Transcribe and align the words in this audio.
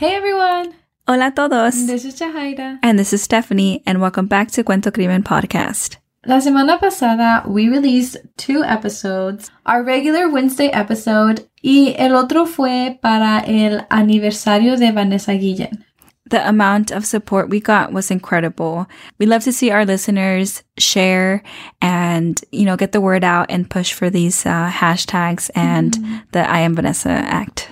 Hey 0.00 0.14
everyone! 0.14 0.72
Hola 1.06 1.30
todos! 1.30 1.86
This 1.86 2.06
is 2.06 2.18
Jahaira. 2.18 2.78
And 2.82 2.98
this 2.98 3.12
is 3.12 3.20
Stephanie, 3.20 3.82
and 3.84 4.00
welcome 4.00 4.26
back 4.26 4.50
to 4.52 4.64
Cuento 4.64 4.90
Crimen 4.90 5.22
Podcast. 5.22 5.98
La 6.24 6.36
semana 6.38 6.80
pasada, 6.80 7.44
we 7.46 7.68
released 7.68 8.16
two 8.38 8.64
episodes, 8.64 9.50
our 9.66 9.82
regular 9.82 10.30
Wednesday 10.30 10.68
episode 10.68 11.46
y 11.62 11.94
el 11.98 12.16
otro 12.16 12.46
fue 12.46 12.98
para 13.02 13.44
el 13.46 13.80
aniversario 13.90 14.78
de 14.78 14.90
Vanessa 14.90 15.36
Guillen. 15.36 15.84
The 16.30 16.48
amount 16.48 16.92
of 16.92 17.04
support 17.04 17.50
we 17.50 17.60
got 17.60 17.92
was 17.92 18.10
incredible. 18.10 18.86
We 19.18 19.26
love 19.26 19.44
to 19.44 19.52
see 19.52 19.70
our 19.70 19.84
listeners 19.84 20.62
share 20.78 21.42
and, 21.82 22.42
you 22.52 22.64
know, 22.64 22.78
get 22.78 22.92
the 22.92 23.02
word 23.02 23.22
out 23.22 23.50
and 23.50 23.68
push 23.68 23.92
for 23.92 24.08
these 24.08 24.46
uh, 24.46 24.70
hashtags 24.70 25.50
and 25.54 25.92
mm-hmm. 25.92 26.16
the 26.32 26.48
I 26.48 26.60
Am 26.60 26.74
Vanessa 26.74 27.10
Act. 27.10 27.68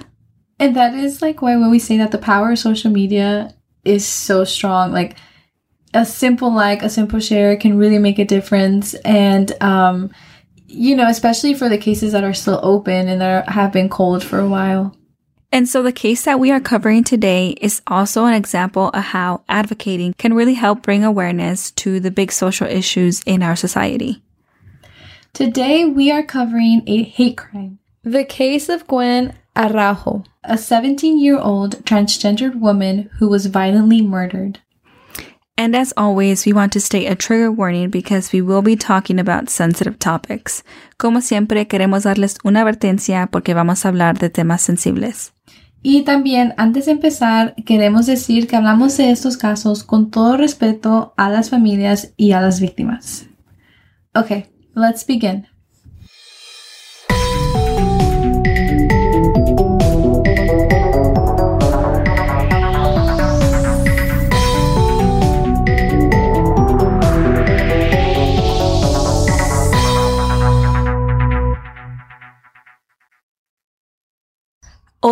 And 0.59 0.75
that 0.77 0.95
is 0.95 1.23
like 1.23 1.41
why 1.41 1.57
when 1.57 1.71
we 1.71 1.79
say 1.79 1.99
that 1.99 2.11
the 2.11 2.19
power 2.19 2.53
of 2.53 2.59
social 2.59 2.91
media 2.91 3.55
is 3.85 4.07
so 4.07 4.45
strong, 4.45 4.93
like 4.93 5.17
a 5.95 6.05
simple 6.05 6.53
like, 6.53 6.83
a 6.83 6.91
simple 6.91 7.21
share 7.21 7.57
can 7.57 7.79
really 7.79 7.99
make 7.99 8.19
a 8.19 8.25
difference. 8.25 8.95
And, 8.95 9.51
um, 9.63 10.11
you 10.67 10.95
know, 10.97 11.09
especially 11.09 11.55
for 11.55 11.69
the 11.69 11.79
cases 11.79 12.13
that 12.13 12.25
are 12.25 12.35
still 12.35 12.61
open 12.63 13.09
and 13.09 13.21
that 13.21 13.49
are, 13.49 13.53
have 13.53 13.73
been 13.73 13.89
cold 13.89 14.23
for 14.23 14.39
a 14.39 14.49
while. 14.49 14.95
And 15.51 15.67
so 15.67 15.83
the 15.83 15.93
case 15.93 16.25
that 16.25 16.39
we 16.39 16.51
are 16.51 16.61
covering 16.61 17.05
today 17.05 17.51
is 17.61 17.81
also 17.87 18.27
an 18.27 18.35
example 18.35 18.89
of 18.89 19.03
how 19.03 19.45
advocating 19.49 20.13
can 20.19 20.35
really 20.35 20.55
help 20.55 20.83
bring 20.83 21.05
awareness 21.05 21.71
to 21.73 22.01
the 22.01 22.11
big 22.11 22.33
social 22.33 22.67
issues 22.67 23.23
in 23.25 23.43
our 23.43 23.57
society. 23.57 24.23
Today 25.33 25.87
we 25.87 26.11
are 26.11 26.23
covering 26.23 26.83
a 26.87 27.03
hate 27.03 27.39
crime. 27.39 27.79
The 28.03 28.25
case 28.25 28.69
of 28.69 28.87
Gwen 28.87 29.35
Araujo, 29.59 30.23
a 30.45 30.57
17 30.57 31.19
year 31.19 31.37
old 31.37 31.85
transgendered 31.85 32.55
woman 32.61 33.11
who 33.19 33.29
was 33.29 33.47
violently 33.47 34.01
murdered. 34.01 34.61
And 35.57 35.75
as 35.75 35.93
always, 35.97 36.47
we 36.47 36.53
want 36.53 36.73
to 36.75 36.81
state 36.81 37.11
a 37.11 37.17
trigger 37.17 37.51
warning 37.51 37.91
because 37.91 38.33
we 38.33 38.41
will 38.41 38.63
be 38.63 38.77
talking 38.77 39.19
about 39.19 39.51
sensitive 39.51 39.99
topics. 39.99 40.63
Como 40.99 41.21
siempre, 41.21 41.67
queremos 41.67 42.05
darles 42.05 42.39
una 42.45 42.61
advertencia 42.61 43.29
porque 43.33 43.55
vamos 43.55 43.85
a 43.85 43.89
hablar 43.89 44.19
de 44.21 44.31
temas 44.31 44.63
sensibles. 44.63 45.33
Y 45.83 46.03
también, 46.03 46.55
antes 46.57 46.87
de 46.87 46.93
empezar, 46.93 47.57
queremos 47.67 48.07
decir 48.07 48.47
que 48.47 48.55
hablamos 48.55 48.97
de 48.97 49.11
estos 49.11 49.37
casos 49.37 49.83
con 49.83 50.13
todo 50.13 50.37
respeto 50.37 51.15
a 51.17 51.29
las 51.29 51.51
familias 51.51 52.15
y 52.17 52.33
a 52.33 52.41
las 52.41 52.61
víctimas. 52.61 53.27
Okay, 54.15 54.47
let's 54.77 55.05
begin. 55.05 55.49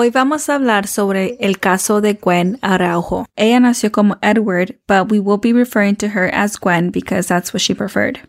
Hoy 0.07 0.13
vamos 0.13 0.49
a 0.49 0.55
hablar 0.55 0.87
sobre 0.87 1.37
el 1.41 1.59
caso 1.59 2.01
de 2.01 2.15
Gwen 2.15 2.61
Araujo. 2.63 3.27
Ella 3.35 3.59
nació 3.59 3.91
como 3.91 4.19
Edward, 4.23 4.79
but 4.87 5.11
we 5.11 5.19
will 5.19 5.41
be 5.43 5.53
referring 5.53 5.97
to 5.97 6.07
her 6.07 6.33
as 6.33 6.57
Gwen 6.57 6.93
because 6.93 7.27
that's 7.27 7.53
what 7.53 7.61
she 7.61 7.75
preferred. 7.75 8.21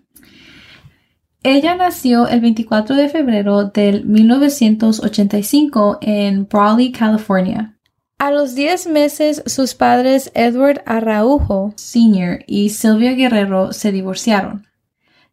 Ella 1.43 1.75
nació 1.75 2.27
el 2.27 2.41
24 2.41 2.95
de 2.95 3.09
febrero 3.09 3.65
del 3.65 4.05
1985 4.05 5.99
en 6.01 6.47
Brawley, 6.47 6.91
California. 6.91 7.77
A 8.17 8.31
los 8.31 8.55
10 8.55 8.87
meses, 8.87 9.43
sus 9.45 9.75
padres 9.75 10.31
Edward 10.33 10.81
Araujo 10.87 11.75
Sr. 11.75 12.43
y 12.47 12.69
Sylvia 12.69 13.11
Guerrero 13.11 13.71
se 13.71 13.91
divorciaron. 13.91 14.65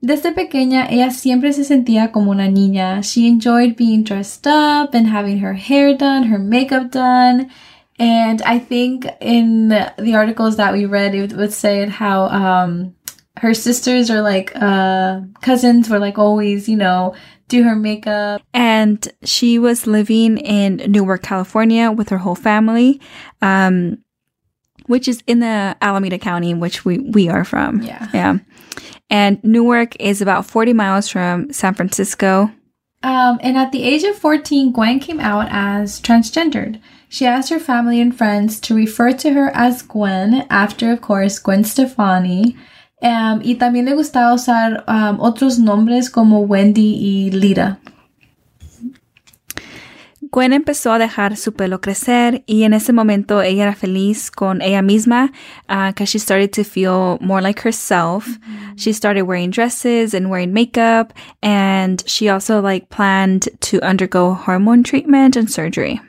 Desde 0.05 0.33
pequeña, 0.33 0.87
ella 0.91 1.11
siempre 1.11 1.55
se 1.55 1.65
sentía 1.65 2.13
como 2.13 2.31
una 2.31 2.47
niña. 2.47 3.03
She 3.03 3.27
enjoyed 3.27 3.75
being 3.75 4.05
dressed 4.05 4.47
up 4.47 4.93
and 4.93 5.07
having 5.07 5.39
her 5.39 5.55
hair 5.55 5.97
done, 5.97 6.25
her 6.25 6.39
makeup 6.39 6.91
done. 6.91 7.49
And 7.99 8.43
I 8.43 8.59
think 8.59 9.07
in 9.23 9.69
the 9.71 10.15
articles 10.15 10.57
that 10.57 10.75
we 10.75 10.85
read, 10.85 11.15
it 11.15 11.33
would 11.33 11.55
say 11.55 11.87
how 11.87 12.27
um, 12.27 12.95
her 13.39 13.55
sisters 13.55 14.11
or 14.11 14.21
like 14.21 14.53
uh, 14.55 15.23
cousins 15.41 15.89
were 15.89 15.99
like 15.99 16.19
always, 16.19 16.69
you 16.69 16.77
know, 16.77 17.15
do 17.49 17.63
her 17.63 17.75
makeup. 17.75 18.43
And 18.53 19.11
she 19.23 19.59
was 19.59 19.87
living 19.87 20.37
in 20.37 20.93
Newark, 20.93 21.23
California 21.23 21.91
with 21.91 22.11
her 22.11 22.19
whole 22.19 22.35
family. 22.35 23.01
Um, 23.41 24.05
which 24.87 25.09
is 25.09 25.23
in 25.27 25.41
the 25.41 25.75
Alameda 25.81 26.19
County, 26.19 26.53
which 26.53 26.85
we, 26.85 26.99
we 26.99 27.31
are 27.31 27.43
from. 27.43 27.81
Yeah. 27.81 28.09
Yeah. 28.13 28.39
And 29.15 29.39
Newark 29.45 29.95
is 30.01 30.21
about 30.21 30.45
40 30.45 30.73
miles 30.73 31.09
from 31.09 31.53
San 31.53 31.75
Francisco. 31.75 32.51
Um, 33.05 33.39
and 33.43 33.57
at 33.57 33.71
the 33.71 33.85
age 33.85 34.03
of 34.03 34.17
14, 34.17 34.73
Gwen 34.73 34.99
came 34.99 35.21
out 35.21 35.47
as 35.53 36.01
transgendered. 36.01 36.81
She 37.09 37.25
asked 37.25 37.49
her 37.51 37.61
family 37.61 38.01
and 38.01 38.11
friends 38.11 38.59
to 38.63 38.75
refer 38.75 39.13
to 39.13 39.33
her 39.35 39.53
as 39.55 39.83
Gwen, 39.83 40.45
after, 40.51 40.91
of 40.91 41.01
course, 41.01 41.39
Gwen 41.39 41.63
Stefani. 41.63 42.57
Um, 43.03 43.39
y 43.39 43.55
también 43.55 43.85
le 43.85 43.95
gustaba 43.95 44.35
usar 44.35 44.83
um, 44.89 45.21
otros 45.21 45.61
nombres 45.61 46.09
como 46.09 46.41
Wendy 46.41 46.99
y 46.99 47.31
Lita. 47.31 47.79
Gwen 50.35 50.53
empezó 50.53 50.93
a 50.93 50.99
dejar 50.99 51.37
su 51.37 51.53
pelo 51.53 51.81
crecer 51.81 52.43
y 52.47 52.65
en 52.65 52.75
ese 52.75 52.93
momento 52.93 53.41
ella 53.41 53.63
era 53.63 53.75
feliz 53.77 54.33
con 54.33 54.63
ella 54.63 54.83
misma 54.83 55.31
because 55.69 56.01
uh, 56.01 56.07
she 56.07 56.19
started 56.19 56.51
to 56.51 56.65
feel 56.65 57.19
more 57.21 57.41
like 57.41 57.61
herself. 57.61 58.27
Mm-hmm. 58.27 58.75
She 58.75 58.93
started 58.93 59.23
wearing 59.29 59.53
dresses 59.53 60.13
and 60.13 60.31
wearing 60.31 60.53
makeup 60.53 61.13
and 61.41 62.03
she 62.09 62.29
also 62.29 62.61
like 62.61 62.89
planned 62.89 63.49
to 63.61 63.81
undergo 63.81 64.35
hormone 64.35 64.83
treatment 64.83 65.37
and 65.37 65.49
surgery. 65.49 66.01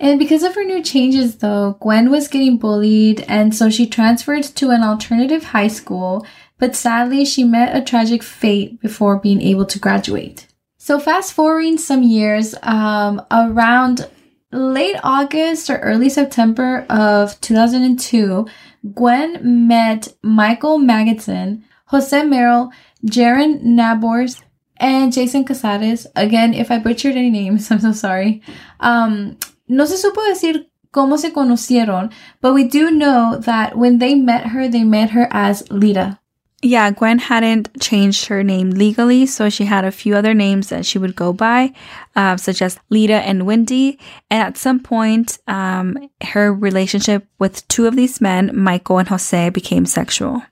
And 0.00 0.18
because 0.18 0.42
of 0.42 0.56
her 0.56 0.64
new 0.64 0.82
changes 0.82 1.36
though, 1.36 1.76
Gwen 1.80 2.10
was 2.10 2.26
getting 2.26 2.58
bullied 2.58 3.24
and 3.28 3.54
so 3.54 3.70
she 3.70 3.86
transferred 3.86 4.42
to 4.56 4.70
an 4.70 4.82
alternative 4.82 5.44
high 5.44 5.68
school, 5.68 6.26
but 6.58 6.74
sadly 6.74 7.24
she 7.24 7.44
met 7.44 7.76
a 7.76 7.80
tragic 7.80 8.24
fate 8.24 8.80
before 8.80 9.20
being 9.20 9.40
able 9.40 9.66
to 9.66 9.78
graduate. 9.78 10.48
So 10.90 10.98
fast 10.98 11.34
forwarding 11.34 11.78
some 11.78 12.02
years, 12.02 12.52
um, 12.64 13.22
around 13.30 14.10
late 14.50 14.96
August 15.04 15.70
or 15.70 15.76
early 15.76 16.08
September 16.08 16.84
of 16.90 17.40
2002, 17.42 18.44
Gwen 18.92 19.68
met 19.68 20.08
Michael 20.24 20.80
Magidson, 20.80 21.62
Jose 21.84 22.24
Merel, 22.24 22.72
Jaron 23.06 23.62
Nabors, 23.62 24.42
and 24.78 25.12
Jason 25.12 25.44
Cazares. 25.44 26.08
Again, 26.16 26.54
if 26.54 26.72
I 26.72 26.80
butchered 26.80 27.14
any 27.14 27.30
names, 27.30 27.70
I'm 27.70 27.78
so 27.78 27.92
sorry. 27.92 28.42
Um, 28.80 29.38
no 29.68 29.84
se 29.84 29.94
supo 29.94 30.26
decir 30.26 30.66
cómo 30.92 31.20
se 31.20 31.30
conocieron, 31.30 32.12
but 32.40 32.52
we 32.52 32.64
do 32.64 32.90
know 32.90 33.38
that 33.38 33.78
when 33.78 33.98
they 33.98 34.16
met 34.16 34.48
her, 34.48 34.66
they 34.66 34.82
met 34.82 35.10
her 35.10 35.28
as 35.30 35.70
Lita. 35.70 36.19
Yeah, 36.62 36.90
Gwen 36.90 37.18
hadn't 37.18 37.80
changed 37.80 38.26
her 38.26 38.42
name 38.42 38.70
legally, 38.70 39.24
so 39.24 39.48
she 39.48 39.64
had 39.64 39.86
a 39.86 39.90
few 39.90 40.14
other 40.14 40.34
names 40.34 40.68
that 40.68 40.84
she 40.84 40.98
would 40.98 41.16
go 41.16 41.32
by, 41.32 41.72
uh, 42.14 42.36
such 42.36 42.60
as 42.60 42.78
Lita 42.90 43.14
and 43.14 43.46
Wendy. 43.46 43.98
And 44.30 44.42
at 44.42 44.58
some 44.58 44.78
point, 44.80 45.38
um, 45.48 46.10
her 46.22 46.52
relationship 46.52 47.26
with 47.38 47.66
two 47.68 47.86
of 47.86 47.96
these 47.96 48.20
men, 48.20 48.50
Michael 48.54 48.98
and 48.98 49.08
Jose, 49.08 49.48
became 49.50 49.86
sexual. 49.86 50.42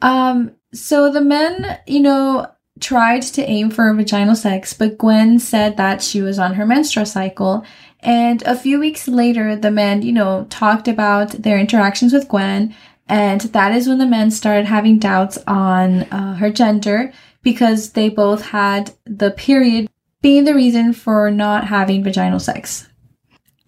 Um, 0.00 0.52
so 0.72 1.10
the 1.10 1.22
men, 1.22 1.78
you 1.88 2.00
know, 2.00 2.46
tried 2.78 3.22
to 3.22 3.42
aim 3.42 3.70
for 3.70 3.92
vaginal 3.94 4.36
sex, 4.36 4.74
but 4.74 4.98
Gwen 4.98 5.40
said 5.40 5.76
that 5.76 6.02
she 6.02 6.22
was 6.22 6.38
on 6.38 6.54
her 6.54 6.66
menstrual 6.66 7.06
cycle. 7.06 7.64
And 8.00 8.42
a 8.42 8.54
few 8.54 8.78
weeks 8.78 9.08
later, 9.08 9.56
the 9.56 9.70
men, 9.70 10.02
you 10.02 10.12
know, 10.12 10.46
talked 10.50 10.86
about 10.86 11.30
their 11.30 11.58
interactions 11.58 12.12
with 12.12 12.28
Gwen. 12.28 12.74
And 13.08 13.40
that 13.52 13.72
is 13.72 13.88
when 13.88 13.98
the 13.98 14.06
men 14.06 14.30
started 14.30 14.66
having 14.66 14.98
doubts 14.98 15.38
on 15.46 16.02
uh, 16.04 16.34
her 16.36 16.50
gender 16.50 17.12
because 17.42 17.92
they 17.92 18.08
both 18.08 18.46
had 18.46 18.90
the 19.04 19.30
period 19.30 19.88
being 20.20 20.44
the 20.44 20.54
reason 20.54 20.92
for 20.92 21.30
not 21.30 21.68
having 21.68 22.02
vaginal 22.02 22.40
sex. 22.40 22.88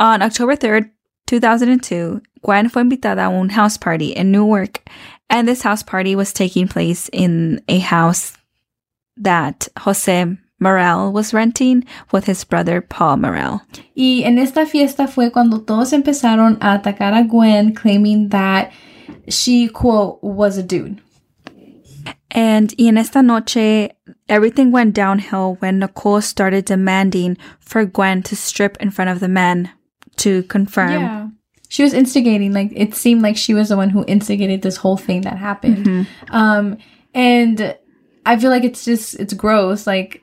On 0.00 0.22
October 0.22 0.56
3rd, 0.56 0.90
2002, 1.26 2.20
Gwen 2.42 2.68
fue 2.68 2.82
invitada 2.82 3.26
a 3.26 3.30
un 3.30 3.50
house 3.50 3.76
party 3.76 4.10
in 4.10 4.32
Newark, 4.32 4.82
and 5.28 5.46
this 5.46 5.62
house 5.62 5.82
party 5.82 6.16
was 6.16 6.32
taking 6.32 6.66
place 6.66 7.08
in 7.12 7.62
a 7.68 7.78
house 7.78 8.36
that 9.16 9.68
Jose 9.80 10.36
Merel 10.60 11.12
was 11.12 11.34
renting 11.34 11.84
with 12.10 12.26
his 12.26 12.44
brother 12.44 12.80
Paul 12.80 13.18
Merel. 13.18 13.60
Y 13.94 14.22
en 14.24 14.38
esta 14.38 14.66
fiesta 14.66 15.06
fue 15.06 15.30
cuando 15.30 15.60
todos 15.60 15.92
empezaron 15.92 16.56
a 16.60 16.78
atacar 16.78 17.14
a 17.14 17.24
Gwen, 17.24 17.74
claiming 17.74 18.30
that 18.30 18.72
she, 19.28 19.68
quote, 19.68 20.22
was 20.22 20.58
a 20.58 20.62
dude. 20.62 21.00
And 22.30 22.74
en 22.78 22.98
esta 22.98 23.22
noche, 23.22 23.90
everything 24.28 24.70
went 24.70 24.94
downhill 24.94 25.56
when 25.60 25.78
Nicole 25.78 26.20
started 26.20 26.66
demanding 26.66 27.38
for 27.60 27.84
Gwen 27.86 28.22
to 28.24 28.36
strip 28.36 28.76
in 28.80 28.90
front 28.90 29.10
of 29.10 29.20
the 29.20 29.28
men 29.28 29.70
to 30.16 30.42
confirm. 30.44 31.02
Yeah. 31.02 31.28
She 31.70 31.82
was 31.82 31.92
instigating, 31.92 32.52
like, 32.52 32.72
it 32.74 32.94
seemed 32.94 33.22
like 33.22 33.36
she 33.36 33.54
was 33.54 33.68
the 33.68 33.76
one 33.76 33.90
who 33.90 34.04
instigated 34.06 34.62
this 34.62 34.76
whole 34.76 34.96
thing 34.96 35.22
that 35.22 35.36
happened. 35.36 36.06
Um, 36.30 36.78
and 37.14 37.76
I 38.24 38.38
feel 38.38 38.50
like 38.50 38.64
it's 38.64 38.84
just, 38.84 39.14
it's 39.14 39.34
gross. 39.34 39.86
Like, 39.86 40.22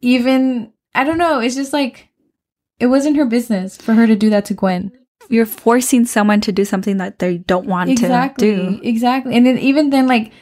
even, 0.00 0.72
I 0.94 1.04
don't 1.04 1.18
know, 1.18 1.40
it's 1.40 1.56
just 1.56 1.72
like, 1.72 2.08
it 2.78 2.86
wasn't 2.86 3.16
her 3.16 3.24
business 3.24 3.76
for 3.76 3.94
her 3.94 4.06
to 4.06 4.16
do 4.16 4.30
that 4.30 4.44
to 4.46 4.54
Gwen. 4.54 4.92
You're 5.28 5.46
forcing 5.46 6.06
someone 6.06 6.40
to 6.42 6.52
do 6.52 6.64
something 6.64 6.96
that 6.96 7.18
they 7.18 7.38
don't 7.38 7.66
want 7.66 7.90
exactly, 7.90 8.50
to 8.50 8.56
do. 8.56 8.80
Exactly. 8.82 9.36
And 9.36 9.46
then 9.46 9.58
even 9.58 9.90
then, 9.90 10.06
like, 10.08 10.32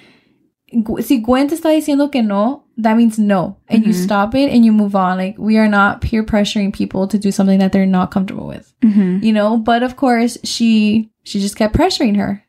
si 1.00 1.18
Gwen 1.18 1.48
te 1.48 1.56
está 1.56 1.70
diciendo 1.76 2.10
que 2.10 2.22
no, 2.22 2.64
that 2.76 2.96
means 2.96 3.18
no. 3.18 3.56
And 3.68 3.84
you 3.84 3.92
stop 3.92 4.34
it 4.34 4.50
and 4.50 4.64
you 4.64 4.72
move 4.72 4.94
on. 4.94 5.18
Like, 5.18 5.36
we 5.38 5.58
are 5.58 5.68
not 5.68 6.00
peer 6.00 6.22
pressuring 6.22 6.72
people 6.72 7.08
to 7.08 7.18
do 7.18 7.32
something 7.32 7.58
that 7.58 7.72
they're 7.72 7.86
not 7.86 8.10
comfortable 8.10 8.46
with. 8.46 8.72
Mm-hmm. 8.82 9.24
You 9.24 9.32
know? 9.32 9.56
But 9.56 9.82
of 9.82 9.96
course, 9.96 10.38
she, 10.44 11.10
she 11.24 11.40
just 11.40 11.56
kept 11.56 11.74
pressuring 11.74 12.16
her. 12.16 12.44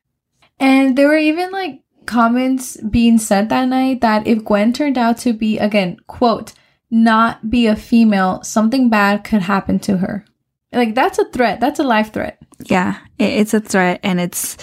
And 0.59 0.97
there 0.97 1.07
were 1.07 1.17
even 1.17 1.51
like 1.51 1.81
comments 2.05 2.77
being 2.77 3.17
said 3.17 3.49
that 3.49 3.67
night 3.69 4.01
that 4.01 4.27
if 4.27 4.43
Gwen 4.43 4.73
turned 4.73 4.97
out 4.97 5.17
to 5.19 5.33
be, 5.33 5.57
again, 5.57 5.97
quote, 6.07 6.53
not 6.91 7.49
be 7.49 7.67
a 7.67 7.75
female, 7.75 8.43
something 8.43 8.89
bad 8.89 9.23
could 9.23 9.43
happen 9.43 9.79
to 9.79 9.97
her. 9.97 10.25
Like, 10.71 10.95
that's 10.95 11.19
a 11.19 11.25
threat. 11.25 11.59
That's 11.59 11.79
a 11.79 11.83
life 11.83 12.13
threat. 12.13 12.39
Yeah, 12.65 12.97
it's 13.17 13.53
a 13.53 13.59
threat 13.59 14.01
and 14.03 14.19
it's 14.19 14.57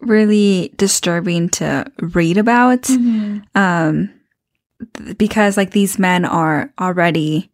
really 0.00 0.72
disturbing 0.76 1.50
to 1.50 1.84
read 2.00 2.38
about. 2.38 2.88
Um, 3.54 4.10
because 5.16 5.56
like 5.56 5.72
these 5.72 5.98
men 5.98 6.24
are 6.24 6.72
already 6.78 7.50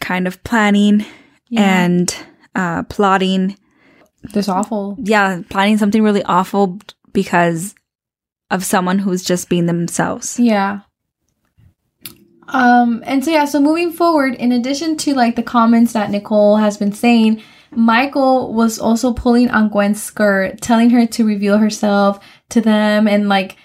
kind 0.00 0.26
of 0.26 0.42
planning 0.42 1.04
and 1.56 2.14
uh, 2.54 2.82
plotting. 2.84 3.56
This 4.34 4.48
awful. 4.48 4.96
Yeah, 4.98 5.42
planning 5.48 5.78
something 5.78 6.02
really 6.02 6.24
awful 6.24 6.78
because 7.12 7.74
of 8.50 8.64
someone 8.64 8.98
who's 8.98 9.22
just 9.22 9.48
being 9.48 9.66
themselves. 9.66 10.38
Yeah. 10.40 10.80
Um, 12.48 13.02
and 13.06 13.24
so 13.24 13.30
yeah, 13.30 13.44
so 13.44 13.60
moving 13.60 13.92
forward, 13.92 14.34
in 14.34 14.52
addition 14.52 14.96
to 14.98 15.14
like 15.14 15.36
the 15.36 15.42
comments 15.42 15.92
that 15.92 16.10
Nicole 16.10 16.56
has 16.56 16.76
been 16.78 16.92
saying, 16.92 17.42
Michael 17.72 18.54
was 18.54 18.78
also 18.78 19.12
pulling 19.12 19.50
on 19.50 19.68
Gwen's 19.68 20.02
skirt, 20.02 20.60
telling 20.60 20.90
her 20.90 21.06
to 21.06 21.26
reveal 21.26 21.58
herself 21.58 22.18
to 22.50 22.60
them, 22.62 23.06
and 23.06 23.28
like, 23.28 23.56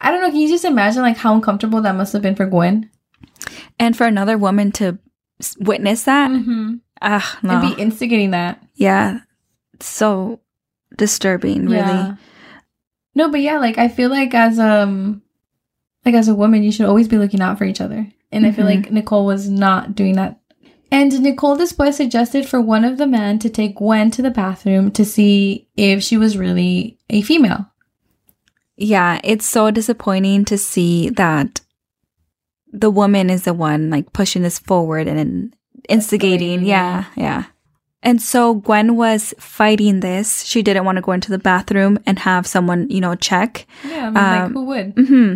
I 0.00 0.10
don't 0.10 0.20
know, 0.20 0.28
can 0.30 0.38
you 0.40 0.48
just 0.48 0.64
imagine 0.66 1.00
like 1.02 1.16
how 1.16 1.34
uncomfortable 1.34 1.80
that 1.82 1.96
must 1.96 2.12
have 2.12 2.20
been 2.22 2.34
for 2.36 2.44
Gwen? 2.46 2.90
And 3.78 3.96
for 3.96 4.04
another 4.06 4.36
woman 4.36 4.70
to 4.72 4.98
witness 5.58 6.02
that, 6.04 6.30
Mm-hmm. 6.30 6.74
ah, 7.00 7.38
no. 7.42 7.52
And 7.60 7.74
be 7.76 7.80
instigating 7.82 8.32
that. 8.32 8.62
yeah, 8.74 9.20
so 9.80 10.40
disturbing, 10.96 11.64
really. 11.64 11.76
Yeah. 11.78 12.16
No, 13.14 13.30
but 13.30 13.40
yeah, 13.40 13.58
like 13.58 13.78
I 13.78 13.88
feel 13.88 14.10
like 14.10 14.34
as 14.34 14.58
um 14.58 15.21
like 16.04 16.14
as 16.14 16.28
a 16.28 16.34
woman, 16.34 16.62
you 16.62 16.72
should 16.72 16.86
always 16.86 17.08
be 17.08 17.18
looking 17.18 17.40
out 17.40 17.58
for 17.58 17.64
each 17.64 17.80
other. 17.80 18.06
And 18.30 18.46
I 18.46 18.50
feel 18.52 18.64
Mhm. 18.66 18.82
like 18.82 18.92
Nicole 18.92 19.26
was 19.26 19.48
not 19.48 19.94
doing 19.94 20.14
that. 20.16 20.38
And 20.90 21.22
Nicole 21.22 21.56
después 21.56 21.94
suggested 21.94 22.46
for 22.46 22.60
one 22.60 22.84
of 22.84 22.98
the 22.98 23.06
men 23.06 23.38
to 23.40 23.48
take 23.48 23.76
Gwen 23.76 24.10
to 24.12 24.22
the 24.22 24.30
bathroom 24.30 24.90
to 24.92 25.04
see 25.04 25.68
if 25.76 26.02
she 26.02 26.16
was 26.18 26.36
really 26.36 26.98
a 27.08 27.22
female. 27.22 27.66
Yeah, 28.76 29.20
it's 29.22 29.46
so 29.46 29.70
disappointing 29.70 30.44
to 30.46 30.58
see 30.58 31.10
that 31.10 31.60
the 32.72 32.90
woman 32.90 33.30
is 33.30 33.44
the 33.44 33.54
one 33.54 33.90
like 33.90 34.12
pushing 34.12 34.42
this 34.42 34.58
forward 34.58 35.06
and 35.08 35.54
instigating. 35.88 36.64
Yeah, 36.64 37.04
yeah. 37.16 37.44
And 38.02 38.20
so 38.20 38.54
Gwen 38.54 38.96
was 38.96 39.32
fighting 39.38 40.00
this. 40.00 40.42
She 40.44 40.62
didn't 40.62 40.84
want 40.84 40.96
to 40.96 41.02
go 41.02 41.12
into 41.12 41.30
the 41.30 41.38
bathroom 41.38 41.98
and 42.04 42.18
have 42.18 42.46
someone, 42.46 42.88
you 42.90 43.00
know, 43.00 43.14
check. 43.14 43.66
Yeah, 43.88 44.06
I 44.08 44.10
mean, 44.10 44.14
like 44.14 44.42
Um, 44.42 44.52
who 44.54 44.64
would? 44.64 44.92
hmm 44.96 45.34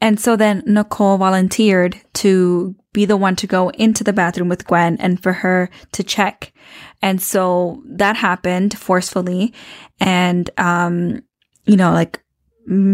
And 0.00 0.18
so 0.18 0.36
then 0.36 0.62
Nicole 0.66 1.18
volunteered 1.18 2.00
to 2.14 2.74
be 2.92 3.04
the 3.04 3.16
one 3.16 3.36
to 3.36 3.46
go 3.46 3.68
into 3.70 4.02
the 4.02 4.12
bathroom 4.12 4.48
with 4.48 4.66
Gwen 4.66 4.96
and 4.98 5.22
for 5.22 5.32
her 5.32 5.70
to 5.92 6.02
check. 6.02 6.52
And 7.02 7.20
so 7.20 7.82
that 7.86 8.16
happened 8.16 8.78
forcefully. 8.78 9.52
And, 10.00 10.50
um, 10.58 11.22
you 11.66 11.76
know, 11.76 11.92
like 11.92 12.22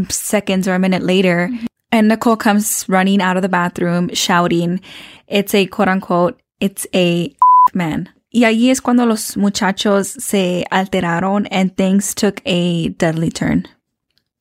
seconds 0.09 0.69
or 0.69 0.75
a 0.75 0.79
minute 0.79 1.03
later, 1.03 1.51
and 1.93 2.09
Nicole 2.09 2.37
comes 2.37 2.85
running 2.89 3.23
out 3.23 3.37
of 3.37 3.43
the 3.43 3.49
bathroom 3.49 4.13
shouting, 4.13 4.81
it's 5.29 5.55
a 5.55 5.67
quote 5.67 5.89
unquote, 5.89 6.41
it's 6.61 6.87
a 6.95 7.35
man. 7.75 8.09
Y 8.33 8.43
allí 8.45 8.71
es 8.71 8.81
cuando 8.81 9.07
los 9.07 9.37
muchachos 9.37 10.09
se 10.23 10.67
alteraron 10.71 11.47
and 11.51 11.75
things 11.77 12.15
took 12.15 12.43
a 12.45 12.89
deadly 12.89 13.31
turn. 13.31 13.67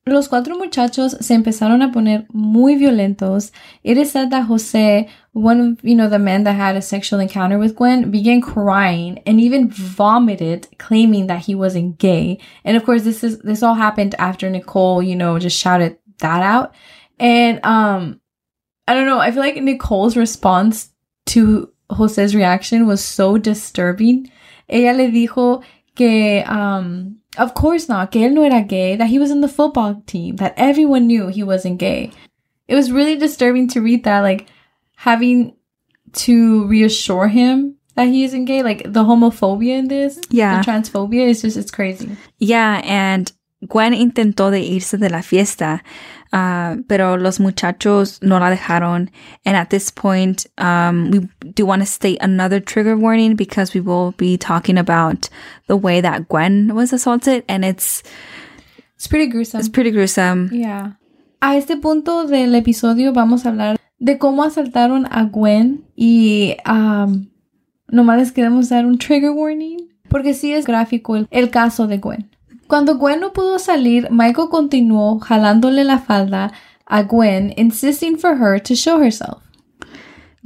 Los 0.08 0.28
cuatro 0.28 0.56
muchachos 0.56 1.16
se 1.20 1.34
empezaron 1.34 1.82
a 1.82 1.90
poner 1.90 2.26
muy 2.32 2.76
violentos. 2.76 3.50
It 3.82 3.98
is 3.98 4.12
said 4.12 4.30
that 4.30 4.46
Jose, 4.46 5.08
one 5.32 5.60
of 5.60 5.84
you 5.84 5.96
know 5.96 6.08
the 6.08 6.20
men 6.20 6.44
that 6.44 6.54
had 6.54 6.76
a 6.76 6.80
sexual 6.80 7.18
encounter 7.18 7.58
with 7.58 7.74
Gwen, 7.74 8.12
began 8.12 8.40
crying 8.40 9.20
and 9.26 9.40
even 9.40 9.68
vomited, 9.68 10.68
claiming 10.78 11.26
that 11.26 11.46
he 11.46 11.56
wasn't 11.56 11.98
gay. 11.98 12.38
And 12.64 12.76
of 12.76 12.84
course, 12.84 13.02
this 13.02 13.24
is 13.24 13.40
this 13.40 13.64
all 13.64 13.74
happened 13.74 14.14
after 14.16 14.48
Nicole, 14.48 15.02
you 15.02 15.16
know, 15.16 15.40
just 15.40 15.58
shouted 15.58 15.98
that 16.20 16.40
out. 16.40 16.72
And 17.18 17.58
um, 17.66 18.20
I 18.86 18.94
don't 18.94 19.06
know. 19.06 19.18
I 19.18 19.32
feel 19.32 19.42
like 19.42 19.56
Nicole's 19.56 20.16
response 20.16 20.90
to 21.26 21.72
Jose's 21.90 22.36
reaction 22.36 22.86
was 22.86 23.04
so 23.04 23.38
disturbing. 23.38 24.30
Ella 24.68 24.96
le 24.96 25.10
dijo 25.10 25.64
que 25.96 26.44
um 26.46 27.16
of 27.38 27.54
course 27.54 27.88
not, 27.88 28.10
que 28.10 28.20
él 28.22 28.32
no 28.32 28.42
era 28.42 28.62
gay, 28.62 28.96
that 28.96 29.08
he 29.08 29.18
was 29.18 29.30
in 29.30 29.40
the 29.40 29.48
football 29.48 30.02
team, 30.06 30.36
that 30.36 30.54
everyone 30.56 31.06
knew 31.06 31.28
he 31.28 31.42
wasn't 31.42 31.78
gay. 31.78 32.10
It 32.68 32.74
was 32.74 32.90
really 32.90 33.16
disturbing 33.16 33.68
to 33.68 33.80
read 33.80 34.04
that, 34.04 34.20
like 34.20 34.48
having 34.96 35.54
to 36.12 36.66
reassure 36.66 37.28
him 37.28 37.76
that 37.94 38.08
he 38.08 38.24
isn't 38.24 38.44
gay, 38.46 38.62
like 38.62 38.82
the 38.84 39.04
homophobia 39.04 39.78
in 39.78 39.88
this, 39.88 40.18
Yeah. 40.30 40.60
the 40.62 40.70
transphobia 40.70 41.28
is 41.28 41.42
just 41.42 41.56
it's 41.56 41.70
crazy. 41.70 42.16
Yeah, 42.38 42.80
and 42.84 43.30
Gwen 43.66 43.92
intentó 43.94 44.50
de 44.50 44.60
irse 44.76 44.98
de 44.98 45.08
la 45.08 45.22
fiesta, 45.22 45.82
uh, 46.32 46.76
pero 46.88 47.16
los 47.16 47.38
muchachos 47.38 48.20
no 48.22 48.38
la 48.38 48.50
dejaron. 48.50 49.08
And 49.44 49.56
at 49.56 49.70
this 49.70 49.90
point, 49.90 50.46
um, 50.58 51.10
we 51.10 51.28
do 51.54 51.64
want 51.66 51.82
to 51.82 51.86
state 51.86 52.18
another 52.20 52.60
trigger 52.60 52.96
warning 52.96 53.36
because 53.36 53.74
we 53.74 53.80
will 53.80 54.12
be 54.16 54.36
talking 54.36 54.78
about 54.78 55.28
the 55.66 55.76
way 55.76 56.00
that 56.00 56.28
Gwen 56.28 56.74
was 56.74 56.92
assaulted, 56.92 57.44
and 57.48 57.64
it's 57.64 58.02
It's 58.96 59.08
pretty 59.08 59.26
gruesome. 59.26 59.60
it's 59.60 59.68
pretty 59.68 59.90
gruesome. 59.90 60.48
Yeah. 60.52 60.92
A 61.42 61.56
este 61.56 61.76
punto 61.80 62.26
del 62.26 62.54
episodio 62.54 63.12
vamos 63.12 63.44
a 63.44 63.50
hablar 63.50 63.76
de 63.98 64.18
cómo 64.18 64.42
asaltaron 64.42 65.06
a 65.10 65.24
Gwen 65.24 65.84
y 65.94 66.56
um, 66.66 67.28
nomás 67.92 68.18
les 68.18 68.32
queremos 68.32 68.68
dar 68.70 68.86
un 68.86 68.98
trigger 68.98 69.30
warning 69.32 69.78
porque 70.08 70.32
sí 70.34 70.52
es 70.54 70.66
gráfico 70.66 71.14
el, 71.16 71.28
el 71.30 71.50
caso 71.50 71.86
de 71.86 71.98
Gwen. 71.98 72.30
Cuando 72.68 72.94
Gwen 72.94 73.20
no 73.20 73.32
pudo 73.32 73.58
salir, 73.58 74.10
Michael 74.10 74.48
continuó 74.48 75.20
jalándole 75.20 75.84
la 75.84 75.98
falda 75.98 76.52
a 76.88 77.02
Gwen, 77.02 77.52
insisting 77.56 78.16
for 78.16 78.36
her 78.36 78.58
to 78.58 78.74
show 78.74 78.98
herself. 78.98 79.42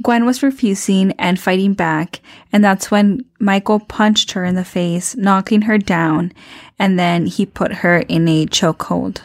Gwen 0.01 0.25
was 0.25 0.41
refusing 0.41 1.13
and 1.19 1.39
fighting 1.39 1.73
back, 1.73 2.21
and 2.51 2.63
that's 2.63 2.89
when 2.89 3.25
Michael 3.39 3.79
punched 3.79 4.31
her 4.31 4.43
in 4.43 4.55
the 4.55 4.65
face, 4.65 5.15
knocking 5.15 5.63
her 5.63 5.77
down, 5.77 6.31
and 6.79 6.97
then 6.97 7.27
he 7.27 7.45
put 7.45 7.71
her 7.77 7.99
in 8.07 8.27
a 8.27 8.45
chokehold. 8.47 9.21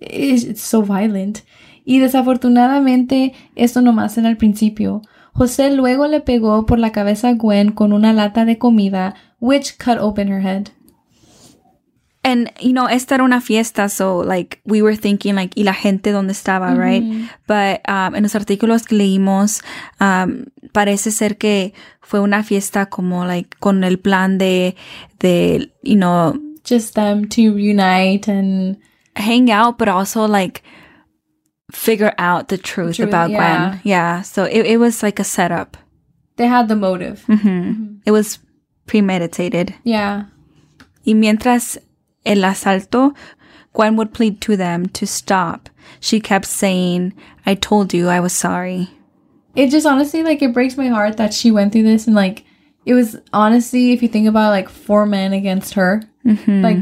It's 0.00 0.62
so 0.62 0.82
violent. 0.82 1.42
Y 1.86 1.98
desafortunadamente, 2.00 3.34
esto 3.56 3.80
nomás 3.80 4.18
era 4.18 4.28
el 4.28 4.36
principio. 4.36 5.02
José 5.34 5.74
luego 5.74 6.06
le 6.06 6.20
pegó 6.20 6.66
por 6.66 6.78
la 6.78 6.90
cabeza 6.90 7.28
a 7.28 7.34
Gwen 7.34 7.72
con 7.72 7.92
una 7.92 8.12
lata 8.12 8.44
de 8.44 8.58
comida, 8.58 9.14
which 9.40 9.78
cut 9.78 9.98
open 9.98 10.28
her 10.28 10.40
head. 10.40 10.70
And, 12.24 12.50
you 12.58 12.72
know, 12.72 12.88
esta 12.88 13.14
era 13.16 13.24
una 13.24 13.40
fiesta, 13.40 13.88
so, 13.90 14.22
like, 14.24 14.60
we 14.64 14.80
were 14.80 14.96
thinking, 14.96 15.34
like, 15.36 15.52
y 15.56 15.62
la 15.62 15.74
gente 15.74 16.10
donde 16.10 16.32
estaba, 16.32 16.74
right? 16.74 17.02
But, 17.46 17.82
um, 17.86 18.14
en 18.14 18.22
los 18.22 18.34
artículos 18.34 18.86
que 18.86 18.96
leímos, 18.96 19.62
um, 20.00 20.46
parece 20.72 21.10
ser 21.10 21.36
que 21.36 21.74
fue 22.00 22.20
una 22.20 22.42
fiesta 22.42 22.86
como, 22.86 23.26
like, 23.26 23.56
con 23.60 23.84
el 23.84 23.98
plan 23.98 24.38
de, 24.38 24.74
de, 25.20 25.70
you 25.82 25.96
know, 25.96 26.34
Just 26.66 26.94
them 26.94 27.28
to 27.28 27.52
reunite 27.54 28.26
and 28.26 28.78
hang 29.16 29.50
out, 29.50 29.76
but 29.76 29.86
also, 29.88 30.26
like, 30.26 30.62
figure 31.70 32.14
out 32.16 32.48
the 32.48 32.56
truth 32.56 32.98
about 33.00 33.30
yeah. 33.30 33.36
Gwen. 33.36 33.80
Yeah. 33.84 34.22
So 34.22 34.44
it, 34.44 34.64
it 34.64 34.78
was 34.78 35.02
like 35.02 35.20
a 35.20 35.24
setup. 35.24 35.76
they 36.36 36.46
had 36.46 36.68
the 36.68 36.76
motive. 36.76 37.22
hmm 37.26 37.96
It 38.06 38.12
was 38.12 38.38
premeditated. 38.86 39.74
Yeah. 39.84 40.24
Y 41.06 41.14
mientras 41.14 41.78
el 42.24 42.38
asalto, 42.38 43.14
Gwen 43.72 43.96
would 43.96 44.14
plead 44.14 44.40
to 44.42 44.56
them 44.56 44.86
to 44.86 45.06
stop. 45.06 45.68
She 46.00 46.20
kept 46.20 46.46
saying, 46.46 47.12
I 47.44 47.54
told 47.54 47.92
you 47.92 48.08
I 48.08 48.20
was 48.20 48.32
sorry. 48.32 48.88
It 49.54 49.70
just 49.70 49.86
honestly, 49.86 50.22
like, 50.22 50.42
it 50.42 50.52
breaks 50.52 50.76
my 50.76 50.88
heart 50.88 51.16
that 51.16 51.34
she 51.34 51.50
went 51.50 51.72
through 51.72 51.82
this 51.84 52.06
and, 52.06 52.16
like, 52.16 52.44
it 52.86 52.94
was 52.94 53.16
honestly, 53.32 53.92
if 53.92 54.02
you 54.02 54.08
think 54.08 54.28
about 54.28 54.48
it, 54.48 54.50
like 54.50 54.68
four 54.68 55.06
men 55.06 55.32
against 55.32 55.74
her, 55.74 56.02
mm-hmm. 56.24 56.62
like, 56.62 56.78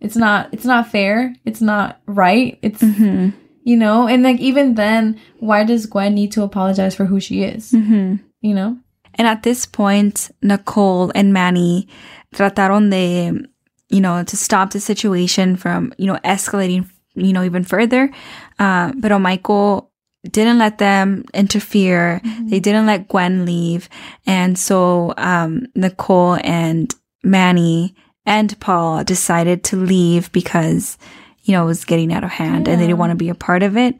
it's 0.00 0.16
not, 0.16 0.52
it's 0.52 0.64
not 0.64 0.88
fair. 0.88 1.34
It's 1.44 1.60
not 1.60 2.00
right. 2.06 2.58
It's, 2.60 2.82
mm-hmm. 2.82 3.30
you 3.62 3.76
know, 3.76 4.08
and 4.08 4.22
like, 4.22 4.40
even 4.40 4.74
then, 4.74 5.20
why 5.38 5.64
does 5.64 5.86
Gwen 5.86 6.14
need 6.14 6.32
to 6.32 6.42
apologize 6.42 6.94
for 6.94 7.06
who 7.06 7.20
she 7.20 7.42
is? 7.42 7.72
Mm-hmm. 7.72 8.16
You 8.40 8.54
know? 8.54 8.78
And 9.14 9.28
at 9.28 9.44
this 9.44 9.64
point, 9.64 10.30
Nicole 10.42 11.12
and 11.14 11.32
Manny 11.32 11.88
trataron 12.34 12.90
de, 12.90 13.46
you 13.88 14.00
know, 14.00 14.22
to 14.24 14.36
stop 14.36 14.70
the 14.70 14.80
situation 14.80 15.56
from, 15.56 15.92
you 15.98 16.06
know, 16.06 16.18
escalating, 16.24 16.88
you 17.14 17.32
know, 17.32 17.42
even 17.44 17.64
further. 17.64 18.10
Uh, 18.58 18.92
but 18.96 19.16
Michael 19.18 19.90
didn't 20.30 20.58
let 20.58 20.78
them 20.78 21.24
interfere. 21.34 22.20
They 22.44 22.60
didn't 22.60 22.86
let 22.86 23.08
Gwen 23.08 23.44
leave. 23.44 23.88
And 24.26 24.58
so, 24.58 25.12
um, 25.18 25.66
Nicole 25.74 26.38
and 26.42 26.94
Manny 27.22 27.94
and 28.24 28.58
Paul 28.58 29.04
decided 29.04 29.64
to 29.64 29.76
leave 29.76 30.32
because, 30.32 30.96
you 31.42 31.52
know, 31.52 31.64
it 31.64 31.66
was 31.66 31.84
getting 31.84 32.10
out 32.12 32.24
of 32.24 32.30
hand 32.30 32.68
and 32.68 32.80
they 32.80 32.86
didn't 32.86 32.98
want 32.98 33.10
to 33.10 33.16
be 33.16 33.28
a 33.28 33.34
part 33.34 33.62
of 33.62 33.76
it. 33.76 33.96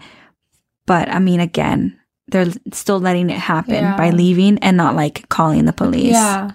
But 0.87 1.11
I 1.11 1.19
mean, 1.19 1.41
again, 1.41 1.99
they're 2.29 2.47
still 2.73 3.01
letting 3.01 3.29
it 3.29 3.39
happen 3.39 3.75
Yeah. 3.75 3.97
by 3.99 4.09
leaving 4.11 4.59
and 4.61 4.79
not 4.79 4.97
like 4.97 5.29
calling 5.29 5.67
the 5.67 5.75
police. 5.75 6.13
Yeah. 6.13 6.53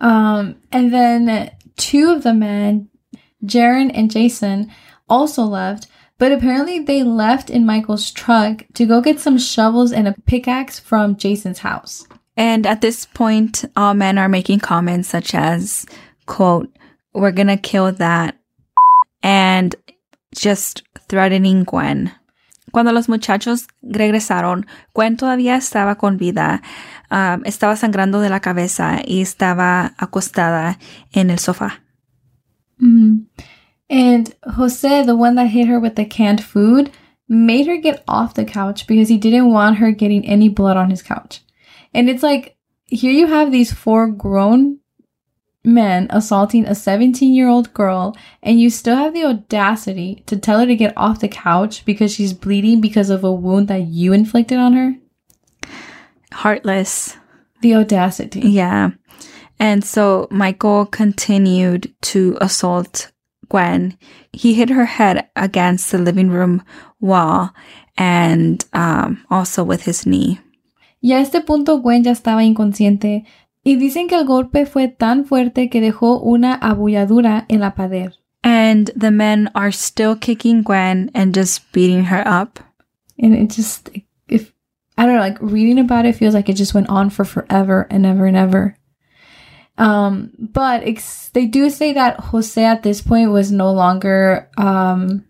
Um, 0.00 0.56
and 0.72 0.92
then 0.92 1.50
two 1.76 2.10
of 2.10 2.22
the 2.22 2.34
men, 2.34 2.88
Jaron 3.44 3.90
and 3.94 4.10
Jason, 4.10 4.70
also 5.08 5.42
left, 5.42 5.86
but 6.18 6.32
apparently 6.32 6.78
they 6.78 7.02
left 7.02 7.50
in 7.50 7.66
Michael's 7.66 8.10
truck 8.10 8.64
to 8.74 8.86
go 8.86 9.00
get 9.00 9.20
some 9.20 9.38
shovels 9.38 9.92
and 9.92 10.08
a 10.08 10.14
pickaxe 10.26 10.78
from 10.78 11.16
Jason's 11.16 11.58
house. 11.58 12.06
And 12.36 12.66
at 12.66 12.80
this 12.80 13.04
point, 13.04 13.64
all 13.76 13.94
men 13.94 14.18
are 14.18 14.28
making 14.28 14.60
comments 14.60 15.08
such 15.08 15.34
as, 15.34 15.86
quote, 16.26 16.68
we're 17.12 17.32
gonna 17.32 17.56
kill 17.56 17.92
that, 17.92 18.36
and 19.22 19.74
just 20.34 20.82
threatening 21.08 21.64
Gwen. 21.64 22.12
Cuando 22.72 22.92
los 22.92 23.08
muchachos 23.08 23.68
regresaron, 23.82 24.66
Gwen 24.94 25.16
todavía 25.16 25.56
estaba 25.56 25.96
con 25.96 26.16
vida, 26.16 26.62
um, 27.10 27.42
estaba 27.44 27.76
sangrando 27.76 28.20
de 28.20 28.30
la 28.30 28.40
cabeza 28.40 29.00
y 29.04 29.20
estaba 29.20 29.94
acostada 29.98 30.78
en 31.12 31.30
el 31.30 31.38
sofá. 31.38 31.82
And 33.88 34.34
Jose, 34.56 35.04
the 35.04 35.14
one 35.14 35.36
that 35.36 35.48
hit 35.48 35.68
her 35.68 35.78
with 35.78 35.94
the 35.94 36.06
canned 36.06 36.42
food, 36.42 36.90
made 37.28 37.66
her 37.66 37.76
get 37.76 38.02
off 38.08 38.34
the 38.34 38.44
couch 38.44 38.86
because 38.86 39.08
he 39.08 39.18
didn't 39.18 39.52
want 39.52 39.78
her 39.78 39.92
getting 39.92 40.26
any 40.26 40.48
blood 40.48 40.76
on 40.76 40.90
his 40.90 41.02
couch. 41.02 41.42
And 41.92 42.08
it's 42.08 42.22
like, 42.22 42.56
here 42.86 43.12
you 43.12 43.26
have 43.26 43.52
these 43.52 43.72
four 43.72 44.08
grown 44.08 44.80
men 45.64 46.06
assaulting 46.10 46.66
a 46.66 46.74
17 46.74 47.32
year 47.32 47.48
old 47.48 47.72
girl, 47.74 48.16
and 48.42 48.60
you 48.60 48.70
still 48.70 48.96
have 48.96 49.14
the 49.14 49.24
audacity 49.24 50.22
to 50.26 50.36
tell 50.36 50.60
her 50.60 50.66
to 50.66 50.76
get 50.76 50.92
off 50.96 51.20
the 51.20 51.28
couch 51.28 51.84
because 51.84 52.12
she's 52.12 52.32
bleeding 52.32 52.80
because 52.80 53.10
of 53.10 53.24
a 53.24 53.32
wound 53.32 53.68
that 53.68 53.86
you 53.86 54.12
inflicted 54.12 54.58
on 54.58 54.74
her. 54.74 54.94
Heartless. 56.32 57.16
The 57.62 57.74
audacity. 57.74 58.40
Yeah. 58.40 58.90
And 59.58 59.84
so 59.84 60.28
Michael 60.30 60.84
continued 60.84 61.94
to 62.02 62.36
assault 62.40 63.12
Gwen. 63.48 63.96
He 64.32 64.54
hit 64.54 64.68
her 64.70 64.84
head 64.84 65.28
against 65.36 65.90
the 65.90 65.98
living 65.98 66.28
room 66.28 66.62
wall 67.00 67.54
and 67.96 68.64
um, 68.72 69.24
also 69.30 69.62
with 69.64 69.84
his 69.84 70.06
knee. 70.06 70.40
Y 71.00 71.12
a 71.12 71.20
este 71.20 71.40
punto 71.44 71.78
Gwen 71.80 72.02
ya 72.02 72.12
estaba 72.12 72.44
inconsciente 72.44 73.24
y 73.64 73.76
dicen 73.76 74.08
que 74.08 74.16
el 74.16 74.26
golpe 74.26 74.66
fue 74.66 74.88
tan 74.88 75.24
fuerte 75.24 75.70
que 75.70 75.80
dejó 75.80 76.20
una 76.20 76.54
abulladura 76.54 77.46
en 77.48 77.60
la 77.60 77.74
pared. 77.74 78.12
And 78.42 78.90
the 78.94 79.10
men 79.10 79.50
are 79.54 79.72
still 79.72 80.16
kicking 80.16 80.62
Gwen 80.62 81.10
and 81.14 81.34
just 81.34 81.72
beating 81.72 82.04
her 82.04 82.22
up. 82.26 82.60
And 83.18 83.34
it 83.34 83.48
just, 83.48 83.88
if, 84.28 84.52
I 84.98 85.06
don't 85.06 85.14
know, 85.14 85.20
like 85.20 85.38
reading 85.40 85.78
about 85.78 86.04
it 86.04 86.14
feels 86.14 86.34
like 86.34 86.50
it 86.50 86.56
just 86.56 86.74
went 86.74 86.90
on 86.90 87.08
for 87.08 87.24
forever 87.24 87.86
and 87.90 88.04
ever 88.04 88.26
and 88.26 88.36
ever. 88.36 88.76
Um, 89.78 90.32
but 90.38 90.84
they 91.32 91.46
do 91.46 91.70
say 91.70 91.94
that 91.94 92.20
Jose 92.20 92.62
at 92.62 92.82
this 92.82 93.00
point 93.00 93.30
was 93.30 93.50
no 93.50 93.72
longer, 93.72 94.50
um, 94.58 95.24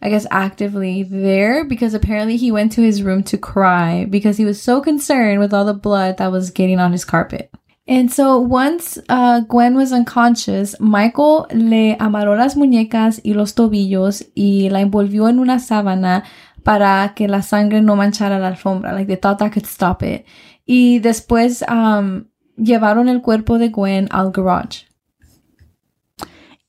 I 0.00 0.08
guess 0.08 0.26
actively 0.30 1.02
there 1.02 1.64
because 1.64 1.92
apparently 1.92 2.36
he 2.38 2.50
went 2.50 2.72
to 2.72 2.80
his 2.80 3.02
room 3.02 3.22
to 3.24 3.36
cry 3.36 4.06
because 4.08 4.38
he 4.38 4.44
was 4.44 4.62
so 4.62 4.80
concerned 4.80 5.40
with 5.40 5.52
all 5.52 5.64
the 5.64 5.74
blood 5.74 6.16
that 6.16 6.32
was 6.32 6.50
getting 6.50 6.78
on 6.78 6.92
his 6.92 7.04
carpet. 7.04 7.50
And 7.88 8.10
so 8.10 8.38
once 8.38 8.98
uh, 9.08 9.40
Gwen 9.48 9.76
was 9.76 9.92
unconscious, 9.92 10.76
Michael 10.80 11.46
le 11.52 11.96
amarró 12.00 12.34
las 12.34 12.56
muñecas 12.56 13.20
y 13.22 13.34
los 13.34 13.54
tobillos 13.54 14.26
y 14.34 14.68
la 14.70 14.80
envolvió 14.80 15.28
en 15.28 15.38
una 15.38 15.60
sábana 15.60 16.24
para 16.64 17.14
que 17.14 17.28
la 17.28 17.42
sangre 17.42 17.80
no 17.82 17.94
manchara 17.94 18.40
la 18.40 18.48
alfombra. 18.48 18.92
Like 18.92 19.06
they 19.06 19.16
thought 19.16 19.38
that 19.38 19.52
could 19.52 19.66
stop 19.66 20.02
it. 20.02 20.26
Y 20.64 20.98
después 20.98 21.64
um, 21.68 22.24
llevaron 22.56 23.08
el 23.08 23.22
cuerpo 23.22 23.58
de 23.58 23.68
Gwen 23.68 24.08
al 24.10 24.32
garage. 24.32 24.86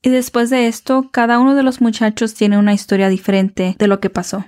Y 0.03 0.12
después 0.12 0.51
de 0.51 0.67
esto, 0.67 1.09
cada 1.12 1.39
uno 1.39 1.55
de 1.55 1.63
los 1.63 1.81
muchachos 1.81 2.36
tiene 2.36 2.59
una 2.59 2.74
historia 2.74 3.09
diferente 3.09 3.75
de 3.79 3.88
lo 3.88 4.00
que 4.00 4.12
pasó. 4.12 4.45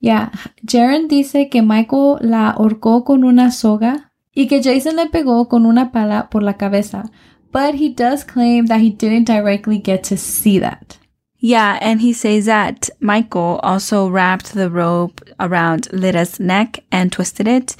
Yeah, 0.00 0.32
Jaren 0.66 1.06
dice 1.06 1.48
que 1.48 1.62
Michael 1.62 2.16
la 2.20 2.50
ahorcó 2.50 3.04
con 3.04 3.22
una 3.22 3.52
soga 3.52 4.12
y 4.36 4.46
que 4.46 4.62
Jason 4.62 4.94
le 4.94 5.08
pegó 5.08 5.48
con 5.48 5.66
una 5.66 5.90
pala 5.90 6.28
por 6.30 6.42
la 6.42 6.52
cabeza. 6.52 7.10
But 7.52 7.74
he 7.74 7.88
does 7.88 8.22
claim 8.22 8.66
that 8.66 8.80
he 8.80 8.90
didn't 8.90 9.24
directly 9.24 9.78
get 9.78 10.04
to 10.04 10.16
see 10.16 10.60
that. 10.60 10.98
Yeah, 11.38 11.78
and 11.80 12.00
he 12.00 12.12
says 12.12 12.44
that 12.44 12.90
Michael 13.00 13.58
also 13.62 14.08
wrapped 14.08 14.52
the 14.52 14.68
rope 14.68 15.22
around 15.40 15.88
Lita's 15.92 16.38
neck 16.38 16.84
and 16.92 17.10
twisted 17.10 17.48
it, 17.48 17.76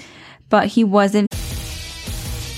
but 0.48 0.68
he 0.68 0.82
wasn't 0.82 1.28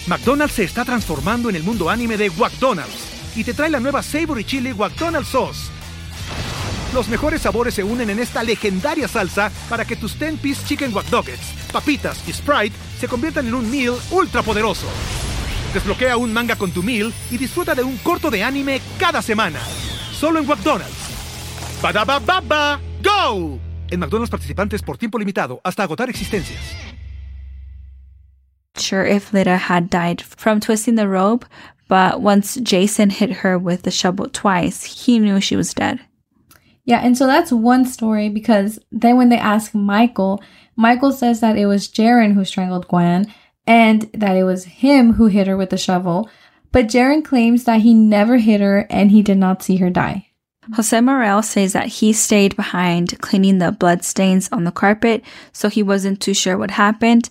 McDonald's 0.06 0.54
se 0.54 0.64
está 0.64 0.84
transformando 0.84 1.50
en 1.50 1.56
el 1.56 1.62
mundo 1.62 1.90
anime 1.90 2.16
de 2.16 2.30
McDonald's 2.30 3.36
y 3.36 3.44
te 3.44 3.52
trae 3.52 3.68
la 3.68 3.80
nueva 3.80 4.02
Savory 4.02 4.44
Chili 4.44 4.72
McDonald's 4.72 5.28
Sauce. 5.28 5.77
Los 6.94 7.08
mejores 7.08 7.42
sabores 7.42 7.74
se 7.74 7.84
unen 7.84 8.08
en 8.10 8.18
esta 8.18 8.42
legendaria 8.42 9.06
salsa 9.08 9.52
para 9.68 9.84
que 9.84 9.96
tus 9.96 10.18
10-piece 10.18 10.66
chicken 10.66 10.94
wack 10.94 11.10
Nuggets, 11.10 11.52
papitas 11.70 12.26
y 12.26 12.32
Sprite 12.32 12.74
se 12.98 13.08
conviertan 13.08 13.46
en 13.46 13.54
un 13.54 13.70
meal 13.70 13.94
ultra 14.10 14.42
poderoso. 14.42 14.86
Desbloquea 15.74 16.16
un 16.16 16.32
manga 16.32 16.56
con 16.56 16.70
tu 16.70 16.82
meal 16.82 17.12
y 17.30 17.36
disfruta 17.36 17.74
de 17.74 17.82
un 17.82 17.98
corto 17.98 18.30
de 18.30 18.42
anime 18.42 18.80
cada 18.98 19.20
semana. 19.20 19.60
Solo 20.12 20.38
en 20.40 20.46
McDonald's. 20.46 20.94
Badaba 21.82 22.18
baba, 22.18 22.80
go! 23.02 23.58
En 23.90 24.00
McDonald's 24.00 24.30
participantes 24.30 24.82
por 24.82 24.96
tiempo 24.96 25.18
limitado 25.18 25.60
hasta 25.64 25.82
agotar 25.82 26.08
existencias. 26.08 26.60
sure 28.78 29.04
if 29.04 29.32
Lita 29.32 29.56
had 29.56 29.90
died 29.90 30.22
from 30.22 30.60
twisting 30.60 30.94
the 30.94 31.08
rope, 31.08 31.44
But 31.88 32.20
once 32.20 32.56
Jason 32.56 33.08
hit 33.08 33.30
her 33.30 33.58
with 33.58 33.82
the 33.82 33.90
shovel 33.90 34.28
twice, 34.30 34.84
he 34.84 35.18
knew 35.18 35.40
she 35.40 35.56
was 35.56 35.72
dead. 35.72 36.00
Yeah, 36.88 37.00
and 37.00 37.18
so 37.18 37.26
that's 37.26 37.52
one 37.52 37.84
story 37.84 38.30
because 38.30 38.78
then 38.90 39.18
when 39.18 39.28
they 39.28 39.36
ask 39.36 39.74
Michael, 39.74 40.42
Michael 40.74 41.12
says 41.12 41.40
that 41.40 41.58
it 41.58 41.66
was 41.66 41.86
Jaron 41.86 42.32
who 42.32 42.46
strangled 42.46 42.88
Gwen 42.88 43.30
and 43.66 44.08
that 44.14 44.38
it 44.38 44.44
was 44.44 44.64
him 44.64 45.12
who 45.12 45.26
hit 45.26 45.46
her 45.48 45.56
with 45.58 45.68
the 45.68 45.76
shovel. 45.76 46.30
But 46.72 46.86
Jaron 46.86 47.22
claims 47.22 47.64
that 47.64 47.82
he 47.82 47.92
never 47.92 48.38
hit 48.38 48.62
her 48.62 48.86
and 48.88 49.10
he 49.10 49.20
did 49.20 49.36
not 49.36 49.62
see 49.62 49.76
her 49.76 49.90
die. 49.90 50.28
Jose 50.76 50.98
Merel 50.98 51.42
says 51.42 51.74
that 51.74 51.88
he 51.88 52.14
stayed 52.14 52.56
behind 52.56 53.20
cleaning 53.20 53.58
the 53.58 53.70
blood 53.70 54.02
stains 54.02 54.48
on 54.50 54.64
the 54.64 54.72
carpet, 54.72 55.22
so 55.52 55.68
he 55.68 55.82
wasn't 55.82 56.22
too 56.22 56.32
sure 56.32 56.56
what 56.56 56.70
happened. 56.70 57.28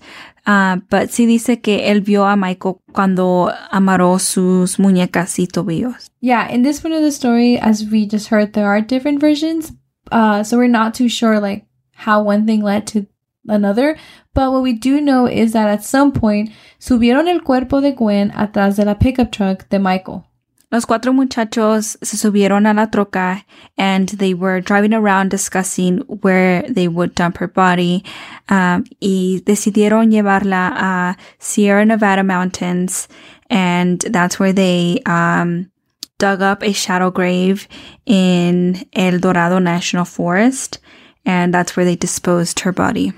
Uh, 0.48 0.78
but 0.90 1.10
sí 1.10 1.26
dice 1.26 1.62
que 1.62 1.92
él 1.92 2.00
vio 2.02 2.26
a 2.26 2.38
Michael 2.38 2.78
cuando 2.94 3.52
amarró 3.70 4.18
sus 4.18 4.78
muñecas 4.78 5.38
y 5.40 5.48
tobillos. 5.48 6.10
Yeah, 6.22 6.48
in 6.50 6.64
this 6.64 6.80
part 6.80 6.94
of 6.94 7.02
the 7.02 7.12
story, 7.12 7.60
as 7.60 7.84
we 7.84 8.08
just 8.08 8.30
heard, 8.30 8.54
there 8.54 8.68
are 8.68 8.80
different 8.80 9.20
versions. 9.20 9.74
Uh, 10.10 10.44
so 10.44 10.58
we're 10.58 10.70
not 10.70 10.94
too 10.94 11.10
sure 11.10 11.42
like 11.42 11.66
how 11.92 12.24
one 12.24 12.46
thing 12.46 12.64
led 12.64 12.88
to 12.88 13.06
another. 13.48 13.98
But 14.34 14.54
what 14.54 14.64
we 14.64 14.72
do 14.72 15.02
know 15.02 15.28
is 15.28 15.52
that 15.52 15.68
at 15.68 15.84
some 15.84 16.14
point 16.14 16.52
subieron 16.80 17.28
el 17.28 17.42
cuerpo 17.42 17.82
de 17.82 17.92
Gwen 17.92 18.32
atrás 18.32 18.78
de 18.78 18.86
la 18.86 18.94
pickup 18.94 19.32
truck 19.32 19.68
de 19.70 19.80
Michael. 19.80 20.27
Los 20.70 20.86
cuatro 20.86 21.14
muchachos 21.14 21.98
se 22.02 22.18
subieron 22.18 22.68
a 22.68 22.74
la 22.74 22.88
troca 22.88 23.46
and 23.78 24.10
they 24.10 24.34
were 24.34 24.60
driving 24.60 24.94
around 24.94 25.30
discussing 25.30 26.00
where 26.22 26.64
they 26.64 26.90
would 26.90 27.16
dump 27.16 27.38
her 27.38 27.48
body. 27.48 28.04
Um, 28.50 28.84
y 29.02 29.42
decidieron 29.46 30.12
llevarla 30.12 30.74
a 30.76 31.18
Sierra 31.40 31.86
Nevada 31.86 32.24
Mountains 32.24 33.08
and 33.50 34.02
that's 34.02 34.40
where 34.40 34.52
they, 34.52 35.00
um, 35.06 35.72
dug 36.18 36.42
up 36.42 36.64
a 36.64 36.74
shadow 36.74 37.12
grave 37.12 37.68
in 38.06 38.84
Eldorado 38.94 39.60
National 39.60 40.04
Forest 40.04 40.80
and 41.26 41.54
that's 41.54 41.78
where 41.78 41.86
they 41.86 41.96
disposed 41.96 42.62
her 42.62 42.72
body. 42.74 43.14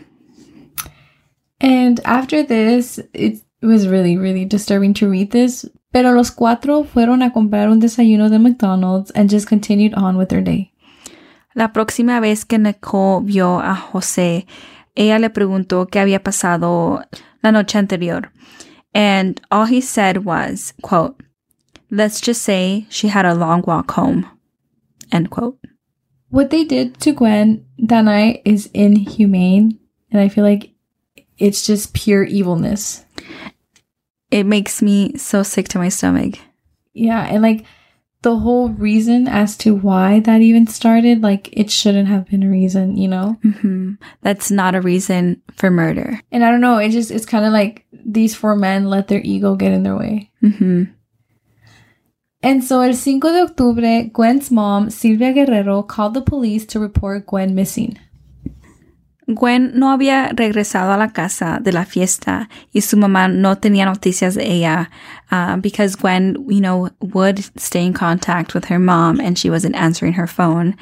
And 1.61 1.99
after 2.05 2.43
this, 2.43 2.99
it 3.13 3.41
was 3.61 3.87
really, 3.87 4.17
really 4.17 4.45
disturbing 4.45 4.93
to 4.95 5.09
read 5.09 5.31
this. 5.31 5.65
Pero 5.91 6.13
los 6.13 6.31
cuatro 6.31 6.83
fueron 6.83 7.23
a 7.23 7.31
comprar 7.31 7.69
un 7.69 7.79
desayuno 7.79 8.29
de 8.29 8.39
McDonald's 8.39 9.11
and 9.15 9.29
just 9.29 9.47
continued 9.47 9.93
on 9.95 10.17
with 10.17 10.27
their 10.27 10.43
day. 10.43 10.71
La 11.55 11.73
próxima 11.73 12.19
vez 12.19 12.45
que 12.45 12.59
Nicole 12.59 13.25
vio 13.25 13.59
a 13.59 13.75
José, 13.75 14.45
ella 14.95 15.17
le 15.17 15.29
preguntó 15.29 15.87
qué 15.87 15.99
había 15.99 16.21
pasado 16.21 17.01
la 17.41 17.51
noche 17.51 17.77
anterior. 17.77 18.31
And 18.93 19.41
all 19.51 19.65
he 19.65 19.81
said 19.81 20.25
was, 20.25 20.73
quote, 20.81 21.21
let's 21.89 22.21
just 22.21 22.41
say 22.43 22.85
she 22.89 23.07
had 23.07 23.25
a 23.25 23.33
long 23.33 23.63
walk 23.65 23.91
home, 23.91 24.25
end 25.11 25.29
quote. 25.31 25.57
What 26.29 26.51
they 26.51 26.63
did 26.63 26.99
to 27.01 27.13
Gwen 27.13 27.65
that 27.79 28.05
night 28.05 28.41
is 28.45 28.69
inhumane. 28.73 29.79
And 30.11 30.21
I 30.21 30.29
feel 30.29 30.43
like 30.43 30.71
it's 31.37 31.65
just 31.65 31.93
pure 31.93 32.23
evilness. 32.23 33.05
It 34.31 34.45
makes 34.45 34.81
me 34.81 35.17
so 35.17 35.43
sick 35.43 35.67
to 35.69 35.79
my 35.79 35.89
stomach. 35.89 36.39
Yeah, 36.93 37.25
and 37.25 37.41
like 37.41 37.65
the 38.21 38.37
whole 38.37 38.69
reason 38.69 39.27
as 39.27 39.55
to 39.57 39.73
why 39.73 40.19
that 40.21 40.41
even 40.41 40.67
started, 40.67 41.21
like 41.21 41.49
it 41.53 41.71
shouldn't 41.71 42.09
have 42.09 42.27
been 42.27 42.43
a 42.43 42.49
reason, 42.49 42.97
you 42.97 43.07
know? 43.07 43.37
hmm 43.41 43.93
That's 44.21 44.51
not 44.51 44.75
a 44.75 44.81
reason 44.81 45.41
for 45.55 45.71
murder. 45.71 46.19
And 46.31 46.43
I 46.43 46.51
don't 46.51 46.61
know, 46.61 46.77
it 46.77 46.89
just, 46.89 47.11
it's 47.11 47.25
kind 47.25 47.45
of 47.45 47.53
like 47.53 47.85
these 47.93 48.35
four 48.35 48.55
men 48.55 48.89
let 48.89 49.07
their 49.07 49.21
ego 49.23 49.55
get 49.55 49.71
in 49.71 49.83
their 49.83 49.95
way. 49.95 50.31
hmm 50.41 50.83
And 52.41 52.63
so 52.63 52.81
el 52.81 52.93
5 52.93 53.21
de 53.21 53.41
octubre, 53.45 54.11
Gwen's 54.13 54.51
mom, 54.51 54.89
Sylvia 54.89 55.33
Guerrero, 55.33 55.83
called 55.83 56.13
the 56.13 56.21
police 56.21 56.65
to 56.67 56.79
report 56.79 57.25
Gwen 57.25 57.53
missing. 57.55 57.97
Gwen 59.35 59.71
no 59.75 59.91
había 59.91 60.29
regresado 60.33 60.91
a 60.91 60.97
la 60.97 61.09
casa 61.09 61.59
de 61.61 61.71
la 61.71 61.85
fiesta 61.85 62.49
y 62.73 62.81
su 62.81 62.97
mamá 62.97 63.27
no 63.27 63.57
tenía 63.57 63.85
noticias 63.85 64.33
de 64.33 64.51
ella 64.51 64.89
uh, 65.31 65.55
because 65.57 65.95
Gwen, 65.95 66.35
you 66.47 66.59
know, 66.59 66.89
would 66.99 67.39
stay 67.55 67.85
in 67.85 67.93
contact 67.93 68.55
with 68.55 68.65
her 68.65 68.79
mom 68.79 69.19
and 69.19 69.37
she 69.37 69.49
wasn't 69.51 69.75
answering 69.75 70.13
her 70.13 70.25
phone. 70.25 70.75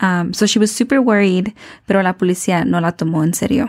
Um, 0.00 0.32
so 0.32 0.46
she 0.46 0.60
was 0.60 0.70
super 0.70 1.02
worried, 1.02 1.52
pero 1.88 2.02
la 2.02 2.12
policía 2.12 2.64
no 2.64 2.78
la 2.78 2.92
tomó 2.92 3.24
en 3.24 3.32
serio. 3.32 3.68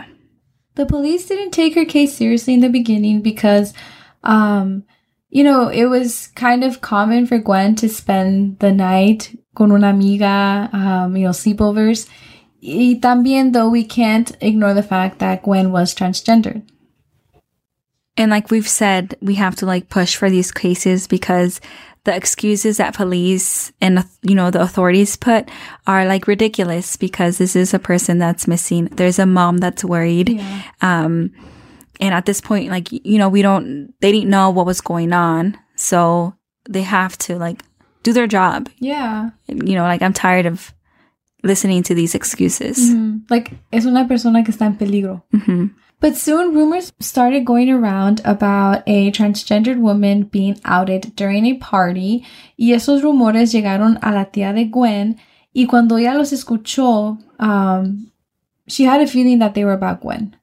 The 0.76 0.86
police 0.86 1.26
didn't 1.26 1.50
take 1.50 1.74
her 1.74 1.84
case 1.84 2.16
seriously 2.16 2.54
in 2.54 2.60
the 2.60 2.68
beginning 2.68 3.22
because, 3.22 3.74
um, 4.22 4.84
you 5.28 5.42
know, 5.42 5.68
it 5.68 5.86
was 5.86 6.28
kind 6.36 6.62
of 6.62 6.80
common 6.80 7.26
for 7.26 7.38
Gwen 7.38 7.74
to 7.76 7.88
spend 7.88 8.60
the 8.60 8.70
night 8.70 9.36
con 9.56 9.72
una 9.72 9.88
amiga, 9.88 10.70
um, 10.72 11.16
you 11.16 11.24
know, 11.24 11.32
sleepovers. 11.32 12.08
Y 12.62 12.98
también, 13.00 13.52
though, 13.52 13.68
we 13.68 13.84
can't 13.84 14.36
ignore 14.40 14.74
the 14.74 14.82
fact 14.82 15.18
that 15.18 15.42
Gwen 15.42 15.72
was 15.72 15.94
transgendered. 15.94 16.62
And 18.16 18.30
like 18.30 18.50
we've 18.50 18.68
said, 18.68 19.16
we 19.22 19.36
have 19.36 19.56
to 19.56 19.66
like 19.66 19.88
push 19.88 20.14
for 20.16 20.28
these 20.28 20.52
cases 20.52 21.06
because 21.06 21.60
the 22.04 22.14
excuses 22.14 22.76
that 22.76 22.94
police 22.94 23.72
and, 23.80 24.04
you 24.22 24.34
know, 24.34 24.50
the 24.50 24.60
authorities 24.60 25.16
put 25.16 25.48
are 25.86 26.04
like 26.04 26.26
ridiculous 26.26 26.96
because 26.96 27.38
this 27.38 27.56
is 27.56 27.72
a 27.72 27.78
person 27.78 28.18
that's 28.18 28.46
missing. 28.46 28.86
There's 28.86 29.18
a 29.18 29.26
mom 29.26 29.58
that's 29.58 29.84
worried. 29.84 30.28
Yeah. 30.28 30.62
Um, 30.82 31.32
and 31.98 32.14
at 32.14 32.26
this 32.26 32.40
point, 32.40 32.70
like, 32.70 32.90
you 32.92 33.18
know, 33.18 33.28
we 33.28 33.42
don't, 33.42 33.94
they 34.00 34.12
didn't 34.12 34.30
know 34.30 34.50
what 34.50 34.66
was 34.66 34.80
going 34.80 35.12
on. 35.12 35.58
So 35.76 36.34
they 36.68 36.82
have 36.82 37.16
to 37.18 37.38
like 37.38 37.62
do 38.02 38.12
their 38.12 38.26
job. 38.26 38.68
Yeah. 38.78 39.30
You 39.46 39.74
know, 39.74 39.82
like 39.82 40.02
I'm 40.02 40.12
tired 40.12 40.46
of 40.46 40.74
listening 41.42 41.82
to 41.84 41.94
these 41.94 42.14
excuses. 42.14 42.78
Mhm. 42.78 43.22
Like, 43.28 43.52
es 43.70 43.86
una 43.86 44.06
persona 44.06 44.42
que 44.44 44.52
está 44.52 44.66
en 44.66 44.76
peligro. 44.76 45.24
hmm 45.32 45.66
But 46.00 46.16
soon 46.16 46.54
rumors 46.54 46.92
started 46.98 47.44
going 47.44 47.70
around 47.70 48.22
about 48.24 48.82
a 48.86 49.10
transgendered 49.10 49.78
woman 49.78 50.30
being 50.32 50.56
outed 50.64 51.12
during 51.14 51.44
a 51.44 51.58
party 51.58 52.24
y 52.56 52.72
esos 52.72 53.02
rumores 53.02 53.52
llegaron 53.52 53.98
a 54.00 54.10
la 54.12 54.30
tía 54.30 54.54
de 54.54 54.64
Gwen 54.64 55.18
y 55.52 55.66
cuando 55.66 55.98
ella 55.98 56.14
los 56.14 56.32
escuchó, 56.32 57.18
um, 57.38 58.10
she 58.66 58.84
had 58.86 59.02
a 59.02 59.06
feeling 59.06 59.40
that 59.40 59.52
they 59.52 59.62
were 59.62 59.74
about 59.74 60.00
Gwen. 60.00 60.36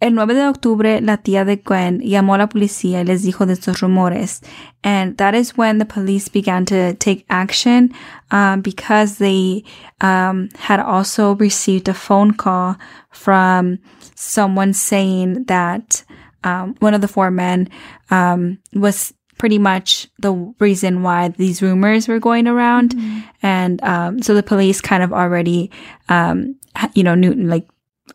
El 0.00 0.14
9 0.14 0.34
de 0.34 0.46
octubre, 0.48 1.00
la 1.00 1.16
tía 1.18 1.44
de 1.44 1.56
Gwen 1.56 2.00
llamó 2.00 2.34
a 2.34 2.38
la 2.38 2.48
policía 2.48 3.00
y 3.00 3.04
les 3.04 3.22
dijo 3.22 3.46
de 3.46 3.54
estos 3.54 3.80
rumores. 3.80 4.42
And 4.82 5.16
that 5.16 5.34
is 5.34 5.56
when 5.56 5.78
the 5.78 5.86
police 5.86 6.28
began 6.28 6.66
to 6.66 6.94
take 6.94 7.24
action 7.30 7.92
um, 8.30 8.60
because 8.60 9.16
they 9.18 9.64
um, 10.00 10.48
had 10.58 10.80
also 10.80 11.34
received 11.36 11.88
a 11.88 11.94
phone 11.94 12.32
call 12.32 12.76
from 13.10 13.78
someone 14.14 14.74
saying 14.74 15.44
that 15.44 16.04
um, 16.42 16.74
one 16.80 16.92
of 16.92 17.00
the 17.00 17.08
four 17.08 17.30
men 17.30 17.68
um, 18.10 18.58
was 18.74 19.14
pretty 19.38 19.58
much 19.58 20.08
the 20.18 20.32
reason 20.60 21.02
why 21.02 21.28
these 21.28 21.62
rumors 21.62 22.08
were 22.08 22.20
going 22.20 22.46
around. 22.46 22.94
And 23.42 23.82
um, 23.82 24.22
so 24.22 24.34
the 24.34 24.42
police 24.42 24.80
kind 24.80 25.02
of 25.02 25.12
already, 25.12 25.70
um, 26.08 26.56
you 26.94 27.02
know, 27.02 27.14
knew, 27.14 27.32
like, 27.32 27.66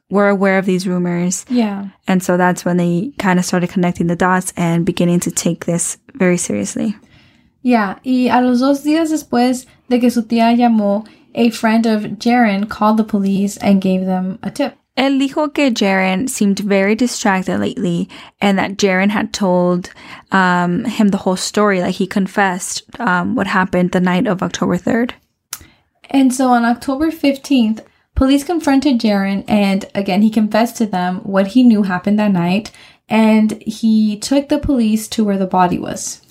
were 0.09 0.29
aware 0.29 0.57
of 0.57 0.65
these 0.65 0.87
rumors. 0.87 1.45
Yeah. 1.49 1.89
And 2.07 2.23
so 2.23 2.37
that's 2.37 2.65
when 2.65 2.77
they 2.77 3.13
kind 3.19 3.39
of 3.39 3.45
started 3.45 3.69
connecting 3.69 4.07
the 4.07 4.15
dots 4.15 4.53
and 4.57 4.85
beginning 4.85 5.19
to 5.21 5.31
take 5.31 5.65
this 5.65 5.97
very 6.15 6.37
seriously. 6.37 6.95
Yeah, 7.61 7.99
y 8.05 8.29
a 8.31 8.41
los 8.41 8.61
dos 8.61 8.83
días 8.83 9.11
después 9.11 9.65
de 9.89 9.99
que 9.99 10.09
su 10.09 10.23
tía 10.23 10.55
llamó, 10.55 11.05
a 11.35 11.49
friend 11.49 11.85
of 11.85 12.03
Jaron 12.17 12.69
called 12.69 12.97
the 12.97 13.03
police 13.03 13.57
and 13.57 13.81
gave 13.81 14.05
them 14.05 14.39
a 14.41 14.49
tip. 14.49 14.75
Él 14.97 15.17
dijo 15.17 15.53
que 15.53 15.71
Jaron 15.71 16.29
seemed 16.29 16.59
very 16.59 16.93
distracted 16.93 17.57
lately 17.59 18.09
and 18.41 18.59
that 18.59 18.75
Jaron 18.75 19.09
had 19.09 19.31
told 19.31 19.91
um, 20.31 20.83
him 20.83 21.09
the 21.09 21.17
whole 21.17 21.37
story. 21.37 21.81
Like 21.81 21.95
he 21.95 22.05
confessed 22.05 22.83
um, 22.99 23.35
what 23.35 23.47
happened 23.47 23.91
the 23.91 24.01
night 24.01 24.27
of 24.27 24.43
October 24.43 24.77
3rd. 24.77 25.11
And 26.09 26.33
so 26.33 26.49
on 26.49 26.65
October 26.65 27.11
15th, 27.11 27.79
police 28.19 28.43
confronted 28.43 28.99
Jaron 28.99 29.45
and 29.47 29.85
again 29.95 30.21
he 30.21 30.29
confessed 30.29 30.75
to 30.75 30.85
them 30.85 31.19
what 31.19 31.47
he 31.47 31.63
knew 31.63 31.83
happened 31.83 32.19
that 32.19 32.33
night 32.33 32.69
and 33.07 33.63
he 33.63 34.19
took 34.19 34.49
the 34.49 34.59
police 34.59 35.07
to 35.07 35.23
where 35.23 35.37
the 35.37 35.47
body 35.47 35.79
was. 35.79 36.21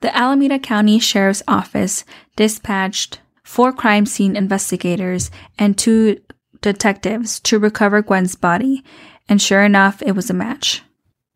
The 0.00 0.14
Alameda 0.14 0.58
County 0.58 0.98
Sheriff's 0.98 1.44
Office 1.46 2.04
dispatched 2.34 3.20
four 3.44 3.72
crime 3.72 4.06
scene 4.06 4.34
investigators 4.34 5.30
and 5.56 5.78
two 5.78 6.20
detectives 6.60 7.38
to 7.40 7.60
recover 7.60 8.02
Gwen's 8.02 8.34
body. 8.34 8.82
And 9.28 9.40
sure 9.40 9.62
enough, 9.62 10.02
it 10.02 10.16
was 10.16 10.30
a 10.30 10.34
match. 10.34 10.82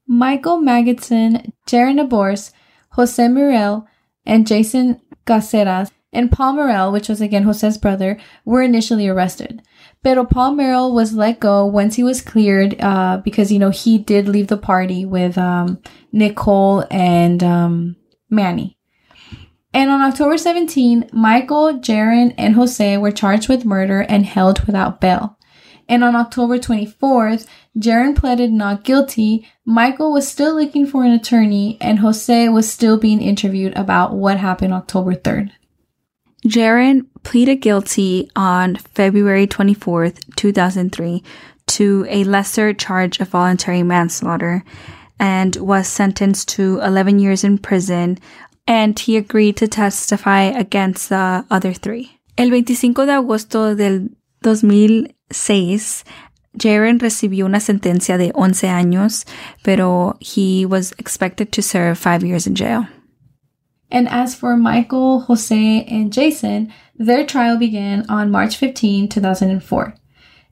Michael 0.08 0.58
Magidson, 0.58 1.52
Jaron 1.68 1.94
Nabors, 1.94 2.50
Jose 2.90 3.28
Merel, 3.28 3.86
and 4.26 4.44
Jason 4.44 5.00
Cazares 5.24 5.92
and 6.16 6.32
Paul 6.32 6.54
Merel, 6.54 6.90
which 6.90 7.08
was 7.08 7.20
again 7.20 7.44
Jose's 7.44 7.78
brother, 7.78 8.18
were 8.44 8.62
initially 8.62 9.06
arrested. 9.06 9.62
Pero 10.02 10.24
Paul 10.24 10.54
Merel 10.54 10.94
was 10.94 11.14
let 11.14 11.40
go 11.40 11.66
once 11.66 11.96
he 11.96 12.02
was 12.02 12.22
cleared 12.22 12.80
uh, 12.80 13.20
because, 13.24 13.52
you 13.52 13.58
know, 13.58 13.70
he 13.70 13.98
did 13.98 14.28
leave 14.28 14.48
the 14.48 14.56
party 14.56 15.04
with 15.04 15.36
um, 15.36 15.80
Nicole 16.12 16.84
and 16.90 17.42
um, 17.42 17.96
Manny. 18.30 18.78
And 19.74 19.90
on 19.90 20.00
October 20.00 20.38
17, 20.38 21.10
Michael, 21.12 21.74
Jaron, 21.80 22.34
and 22.38 22.54
Jose 22.54 22.96
were 22.96 23.10
charged 23.10 23.48
with 23.48 23.66
murder 23.66 24.00
and 24.00 24.24
held 24.24 24.64
without 24.64 25.00
bail. 25.00 25.36
And 25.88 26.02
on 26.02 26.16
October 26.16 26.58
24th, 26.58 27.46
Jaron 27.78 28.16
pleaded 28.16 28.52
not 28.52 28.84
guilty. 28.84 29.46
Michael 29.64 30.12
was 30.12 30.26
still 30.26 30.54
looking 30.54 30.86
for 30.86 31.04
an 31.04 31.12
attorney, 31.12 31.76
and 31.80 31.98
Jose 31.98 32.48
was 32.48 32.72
still 32.72 32.96
being 32.96 33.20
interviewed 33.20 33.76
about 33.76 34.14
what 34.14 34.38
happened 34.38 34.72
October 34.72 35.14
3rd. 35.14 35.50
Jaron 36.46 37.06
pleaded 37.24 37.56
guilty 37.56 38.30
on 38.36 38.76
February 38.76 39.48
24th, 39.48 40.20
2003 40.36 41.22
to 41.66 42.06
a 42.08 42.22
lesser 42.22 42.72
charge 42.72 43.18
of 43.18 43.28
voluntary 43.28 43.82
manslaughter 43.82 44.62
and 45.18 45.56
was 45.56 45.88
sentenced 45.88 46.48
to 46.48 46.78
11 46.80 47.18
years 47.18 47.42
in 47.42 47.58
prison 47.58 48.18
and 48.66 48.98
he 48.98 49.16
agreed 49.16 49.56
to 49.56 49.66
testify 49.66 50.42
against 50.42 51.08
the 51.08 51.44
other 51.50 51.72
three. 51.72 52.20
El 52.38 52.50
25 52.50 53.06
de 53.06 53.12
agosto 53.12 53.74
del 53.74 54.10
2006, 54.42 56.04
Jaron 56.56 57.00
recibió 57.00 57.46
una 57.46 57.58
sentencia 57.58 58.18
de 58.18 58.30
11 58.34 58.68
años, 58.68 59.24
pero 59.64 60.16
he 60.20 60.64
was 60.64 60.92
expected 60.98 61.50
to 61.50 61.62
serve 61.62 61.98
five 61.98 62.22
years 62.22 62.46
in 62.46 62.54
jail. 62.54 62.86
And 63.90 64.08
as 64.08 64.34
for 64.34 64.56
Michael, 64.56 65.20
Jose, 65.20 65.84
and 65.84 66.12
Jason, 66.12 66.72
their 66.96 67.24
trial 67.24 67.56
began 67.56 68.04
on 68.08 68.30
March 68.30 68.56
15, 68.56 69.08
2004. 69.08 69.94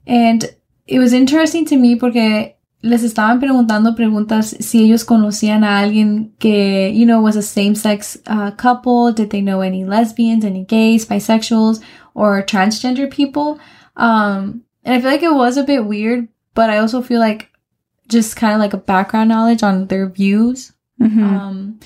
And 0.07 0.55
it 0.87 0.99
was 0.99 1.13
interesting 1.13 1.65
to 1.65 1.77
me 1.77 1.95
porque 1.95 2.55
les 2.81 3.03
estaban 3.03 3.39
preguntando 3.39 3.95
preguntas 3.95 4.55
si 4.63 4.83
ellos 4.83 5.03
conocían 5.03 5.63
a 5.63 5.79
alguien 5.79 6.31
que, 6.39 6.89
you 6.93 7.05
know, 7.05 7.19
was 7.19 7.35
a 7.35 7.41
same-sex 7.41 8.17
uh, 8.27 8.51
couple. 8.51 9.11
Did 9.11 9.31
they 9.31 9.41
know 9.41 9.61
any 9.61 9.83
lesbians, 9.83 10.45
any 10.45 10.63
gays, 10.63 11.05
bisexuals, 11.05 11.81
or 12.13 12.43
transgender 12.43 13.09
people? 13.09 13.59
Um, 13.97 14.63
and 14.83 14.93
I 14.93 15.01
feel 15.01 15.09
like 15.09 15.23
it 15.23 15.33
was 15.33 15.57
a 15.57 15.63
bit 15.63 15.85
weird, 15.85 16.27
but 16.53 16.69
I 16.69 16.77
also 16.77 17.01
feel 17.01 17.19
like 17.19 17.49
just 18.07 18.35
kind 18.35 18.53
of 18.53 18.59
like 18.59 18.73
a 18.73 18.77
background 18.77 19.29
knowledge 19.29 19.63
on 19.63 19.87
their 19.87 20.07
views. 20.07 20.71
Mm-hmm. 21.01 21.23
Um, 21.23 21.79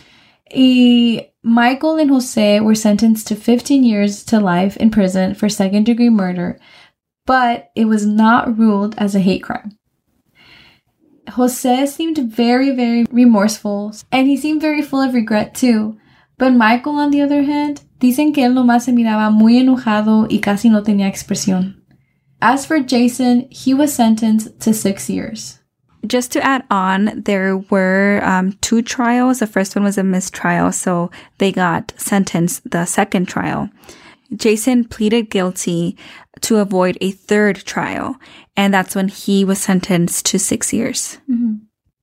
y 0.53 1.28
Michael 1.43 1.97
and 1.97 2.09
Jose 2.09 2.59
were 2.59 2.75
sentenced 2.75 3.27
to 3.27 3.35
15 3.35 3.83
years 3.83 4.23
to 4.25 4.39
life 4.39 4.75
in 4.77 4.91
prison 4.91 5.33
for 5.33 5.47
second 5.47 5.85
degree 5.85 6.09
murder, 6.09 6.59
but 7.25 7.69
it 7.75 7.85
was 7.85 8.05
not 8.05 8.57
ruled 8.57 8.95
as 8.97 9.15
a 9.15 9.19
hate 9.19 9.43
crime. 9.43 9.77
Jose 11.29 11.85
seemed 11.85 12.17
very, 12.17 12.75
very 12.75 13.05
remorseful, 13.11 13.93
and 14.11 14.27
he 14.27 14.35
seemed 14.35 14.61
very 14.61 14.81
full 14.81 15.01
of 15.01 15.13
regret 15.13 15.55
too. 15.55 15.97
But 16.37 16.53
Michael, 16.53 16.95
on 16.95 17.11
the 17.11 17.21
other 17.21 17.43
hand, 17.43 17.81
dicen 17.99 18.33
que 18.33 18.43
él 18.43 18.53
nomás 18.53 18.83
se 18.83 18.91
miraba 18.91 19.31
muy 19.31 19.57
enojado 19.57 20.27
y 20.29 20.39
casi 20.39 20.69
no 20.69 20.81
tenía 20.83 21.07
expresión. 21.07 21.75
As 22.41 22.65
for 22.65 22.79
Jason, 22.79 23.47
he 23.51 23.73
was 23.73 23.93
sentenced 23.93 24.59
to 24.61 24.73
six 24.73 25.09
years. 25.09 25.58
Just 26.05 26.31
to 26.31 26.43
add 26.43 26.63
on, 26.71 27.23
there 27.25 27.57
were 27.57 28.21
um, 28.23 28.53
two 28.61 28.81
trials. 28.81 29.39
The 29.39 29.47
first 29.47 29.75
one 29.75 29.83
was 29.83 29.97
a 29.97 30.03
mistrial, 30.03 30.71
so 30.71 31.11
they 31.39 31.51
got 31.51 31.93
sentenced 31.97 32.69
the 32.69 32.85
second 32.85 33.27
trial. 33.27 33.69
Jason 34.35 34.85
pleaded 34.85 35.29
guilty 35.29 35.97
to 36.41 36.57
avoid 36.57 36.97
a 37.01 37.11
third 37.11 37.57
trial, 37.65 38.15
and 38.55 38.73
that's 38.73 38.95
when 38.95 39.07
he 39.07 39.43
was 39.43 39.59
sentenced 39.59 40.25
to 40.27 40.39
six 40.39 40.71
years. 40.71 41.17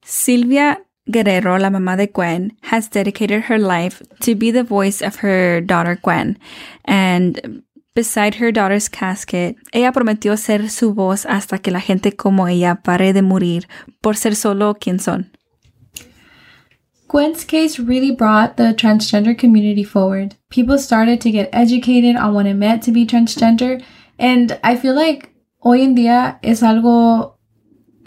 Sylvia 0.04 0.78
Guerrero, 1.10 1.56
la 1.58 1.70
mamá 1.70 1.96
de 1.96 2.06
Gwen, 2.06 2.52
has 2.62 2.88
dedicated 2.88 3.42
her 3.42 3.58
life 3.58 4.02
to 4.20 4.34
be 4.34 4.50
the 4.50 4.64
voice 4.64 5.00
of 5.00 5.16
her 5.16 5.60
daughter 5.60 5.98
Gwen. 6.02 6.36
And 6.84 7.62
beside 7.96 8.36
her 8.36 8.52
daughter's 8.52 8.88
casket, 8.88 9.56
ella 9.72 9.90
prometió 9.90 10.36
ser 10.36 10.68
su 10.68 10.92
voz 10.94 11.26
hasta 11.26 11.58
que 11.58 11.72
la 11.72 11.80
gente 11.80 12.12
como 12.12 12.46
ella 12.46 12.76
pare 12.84 13.12
de 13.12 13.22
morir 13.22 13.66
por 14.00 14.16
ser 14.16 14.36
solo 14.36 14.74
quien 14.74 15.00
son. 15.00 15.32
Gwen's 17.08 17.44
case 17.44 17.78
really 17.78 18.10
brought 18.10 18.56
the 18.56 18.74
transgender 18.74 19.34
community 19.34 19.84
forward. 19.84 20.36
People 20.50 20.76
started 20.76 21.20
to 21.20 21.30
get 21.30 21.48
educated 21.52 22.16
on 22.16 22.34
what 22.34 22.46
it 22.46 22.54
meant 22.54 22.82
to 22.82 22.92
be 22.92 23.06
transgender, 23.06 23.82
and 24.18 24.58
I 24.62 24.76
feel 24.76 24.94
like 24.94 25.30
hoy 25.58 25.82
en 25.82 25.94
día 25.94 26.38
es 26.42 26.62
algo, 26.62 27.38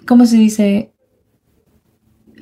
¿cómo 0.06 0.25
se 0.25 0.36
dice? 0.38 0.91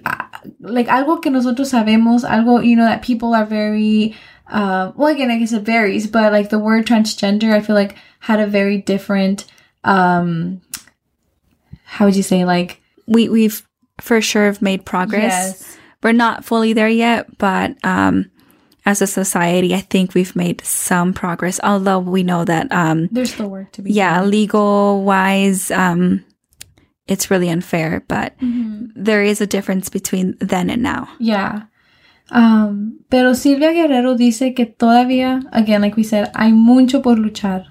Ah, 0.03 0.29
Like 0.60 0.89
algo 0.89 1.21
que 1.21 1.29
nosotros 1.29 1.69
sabemos, 1.69 2.23
algo, 2.23 2.62
you 2.62 2.75
know, 2.75 2.86
that 2.86 3.01
people 3.01 3.36
are 3.36 3.45
very, 3.45 4.15
uh, 4.49 4.91
well, 4.95 5.13
again, 5.13 5.31
I 5.31 5.39
guess 5.39 5.53
it 5.53 5.63
varies, 5.63 6.07
but 6.07 6.31
like 6.31 6.49
the 6.49 6.60
word 6.60 6.86
transgender, 6.86 7.53
I 7.53 7.62
feel 7.62 7.75
like 7.75 7.97
had 8.19 8.39
a 8.39 8.47
very 8.47 8.77
different, 8.77 9.45
um, 9.83 10.62
how 11.83 12.05
would 12.05 12.15
you 12.15 12.23
say, 12.23 12.45
like, 12.45 12.81
We 13.07 13.29
we've 13.29 13.65
for 13.99 14.21
sure 14.21 14.45
have 14.45 14.62
made 14.62 14.86
progress. 14.86 15.23
Yes. 15.31 15.77
We're 16.03 16.12
not 16.12 16.45
fully 16.45 16.73
there 16.73 16.89
yet, 16.89 17.38
but 17.38 17.75
um, 17.83 18.29
as 18.86 19.01
a 19.01 19.07
society, 19.07 19.73
I 19.73 19.79
think 19.79 20.13
we've 20.13 20.36
made 20.36 20.63
some 20.63 21.13
progress. 21.13 21.60
Although 21.63 21.99
we 21.99 22.23
know 22.23 22.45
that 22.45 22.71
um, 22.71 23.07
there's 23.12 23.33
still 23.33 23.49
work 23.49 23.71
to 23.73 23.81
be 23.81 23.91
yeah, 23.91 24.23
legal 24.23 25.03
wise, 25.03 25.71
um, 25.71 26.23
it's 27.07 27.31
really 27.31 27.49
unfair, 27.49 28.03
but 28.07 28.36
there 28.39 29.23
is 29.23 29.41
a 29.41 29.47
difference 29.47 29.89
between 29.89 30.38
then 30.39 30.69
and 30.69 30.83
now. 30.83 31.10
Yeah. 31.19 31.63
Um, 32.31 32.99
pero 33.09 33.33
Silvia 33.35 33.71
Guerrero 33.71 34.15
dice 34.15 34.53
que 34.53 34.65
todavía, 34.65 35.41
again, 35.51 35.81
like 35.81 35.95
we 35.95 36.03
said, 36.03 36.29
hay 36.35 36.53
mucho 36.53 37.01
por 37.01 37.17
luchar. 37.17 37.65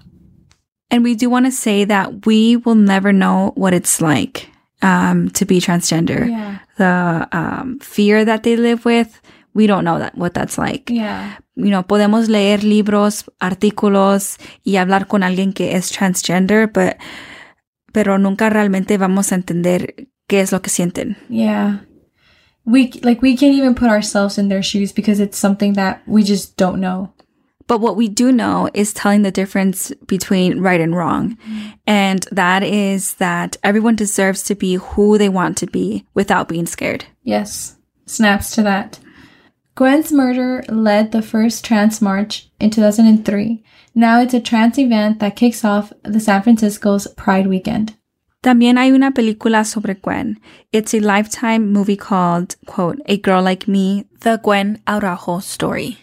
And 0.90 1.04
we 1.04 1.14
do 1.14 1.28
want 1.28 1.46
to 1.46 1.52
say 1.52 1.84
that 1.84 2.26
we 2.26 2.56
will 2.56 2.76
never 2.76 3.12
know 3.12 3.52
what 3.56 3.74
it's 3.74 4.00
like 4.00 4.50
um, 4.82 5.30
to 5.30 5.44
be 5.44 5.60
transgender. 5.60 6.28
Yeah. 6.28 6.58
The 6.78 7.28
um, 7.32 7.78
fear 7.80 8.24
that 8.24 8.44
they 8.44 8.56
live 8.56 8.84
with, 8.84 9.20
we 9.52 9.66
don't 9.66 9.84
know 9.84 9.98
that 9.98 10.16
what 10.16 10.32
that's 10.34 10.58
like. 10.58 10.90
Yeah. 10.90 11.38
You 11.56 11.70
know, 11.70 11.82
podemos 11.82 12.28
leer 12.28 12.62
libros, 12.62 13.24
artículos 13.40 14.38
y 14.64 14.76
hablar 14.76 15.08
con 15.08 15.22
alguien 15.22 15.52
que 15.52 15.74
es 15.74 15.90
transgender, 15.90 16.68
but, 16.72 16.96
pero 17.92 18.18
nunca 18.18 18.50
realmente 18.50 18.98
vamos 18.98 19.32
a 19.32 19.36
entender 19.36 20.08
qué 20.28 20.40
es 20.40 20.52
lo 20.52 20.60
que 20.60 20.70
sienten. 20.70 21.16
Yeah. 21.28 21.80
We, 22.66 22.92
like, 23.02 23.22
we 23.22 23.36
can't 23.36 23.54
even 23.54 23.74
put 23.74 23.88
ourselves 23.88 24.36
in 24.36 24.48
their 24.48 24.62
shoes 24.62 24.92
because 24.92 25.20
it's 25.20 25.38
something 25.38 25.74
that 25.74 26.02
we 26.06 26.22
just 26.22 26.56
don't 26.56 26.80
know. 26.80 27.12
But 27.68 27.80
what 27.80 27.96
we 27.96 28.08
do 28.08 28.30
know 28.30 28.68
is 28.74 28.92
telling 28.92 29.22
the 29.22 29.30
difference 29.30 29.92
between 30.06 30.60
right 30.60 30.80
and 30.80 30.94
wrong. 30.94 31.36
And 31.86 32.26
that 32.30 32.62
is 32.62 33.14
that 33.14 33.56
everyone 33.62 33.96
deserves 33.96 34.42
to 34.44 34.54
be 34.54 34.74
who 34.74 35.18
they 35.18 35.28
want 35.28 35.56
to 35.58 35.66
be 35.66 36.06
without 36.14 36.48
being 36.48 36.66
scared. 36.66 37.06
Yes. 37.24 37.76
Snaps 38.06 38.54
to 38.54 38.62
that. 38.62 39.00
Gwen's 39.74 40.12
murder 40.12 40.64
led 40.68 41.12
the 41.12 41.22
first 41.22 41.64
trans 41.64 42.00
march 42.00 42.48
in 42.60 42.70
2003. 42.70 43.62
Now 43.94 44.20
it's 44.20 44.34
a 44.34 44.40
trans 44.40 44.78
event 44.78 45.18
that 45.20 45.36
kicks 45.36 45.64
off 45.64 45.92
the 46.02 46.20
San 46.20 46.42
Francisco's 46.42 47.06
Pride 47.08 47.46
Weekend. 47.46 47.96
También 48.46 48.78
hay 48.78 48.92
una 48.92 49.10
película 49.10 49.64
sobre 49.64 49.94
Gwen. 49.94 50.40
It's 50.70 50.94
a 50.94 51.00
lifetime 51.00 51.72
movie 51.72 51.96
called, 51.96 52.54
quote, 52.64 53.02
A 53.08 53.16
Girl 53.16 53.42
Like 53.42 53.68
Me, 53.68 54.06
The 54.20 54.38
Gwen 54.40 54.80
Araujo 54.86 55.40
Story. 55.40 55.98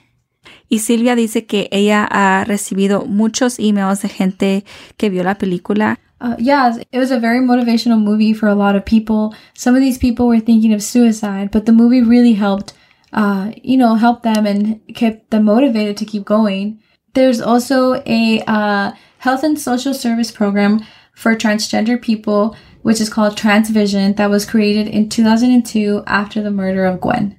Y 0.67 0.79
Sylvia 0.79 1.15
dice 1.15 1.45
que 1.45 1.69
ella 1.71 2.03
ha 2.03 2.43
recibido 2.43 3.05
muchos 3.05 3.59
emails 3.59 4.01
de 4.01 4.09
gente 4.09 4.65
que 4.97 5.09
vio 5.09 5.23
la 5.23 5.35
película 5.35 5.99
Uh, 6.19 6.35
yeah, 6.37 6.75
it 6.91 6.99
was 6.99 7.11
a 7.11 7.19
very 7.19 7.39
motivational 7.39 7.97
movie 7.97 8.33
for 8.33 8.49
a 8.49 8.55
lot 8.55 8.75
of 8.75 8.83
people. 8.83 9.33
Some 9.53 9.73
of 9.73 9.81
these 9.81 9.97
people 9.97 10.27
were 10.27 10.41
thinking 10.41 10.73
of 10.73 10.83
suicide, 10.83 11.49
but 11.49 11.65
the 11.65 11.71
movie 11.71 12.01
really 12.01 12.33
helped, 12.33 12.73
uh, 13.13 13.51
you 13.63 13.77
know, 13.77 13.95
help 13.95 14.23
them 14.23 14.45
and 14.45 14.81
kept 14.93 15.31
them 15.31 15.45
motivated 15.45 15.95
to 15.95 16.05
keep 16.05 16.25
going. 16.25 16.79
There's 17.13 17.39
also 17.39 18.03
a 18.05 18.43
uh, 18.47 18.91
health 19.19 19.43
and 19.43 19.57
social 19.57 19.93
service 19.93 20.29
program 20.29 20.81
for 21.13 21.35
transgender 21.35 22.01
people, 22.01 22.55
which 22.81 22.99
is 22.99 23.09
called 23.09 23.37
Transvision, 23.37 24.15
that 24.17 24.29
was 24.29 24.45
created 24.45 24.87
in 24.87 25.09
2002 25.09 26.03
after 26.05 26.41
the 26.41 26.51
murder 26.51 26.85
of 26.85 26.99
Gwen. 26.99 27.37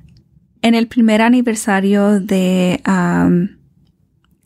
En 0.63 0.75
el 0.75 0.87
primer 0.87 1.19
aniversario 1.19 2.27
de 2.27 2.81
um, 2.87 3.59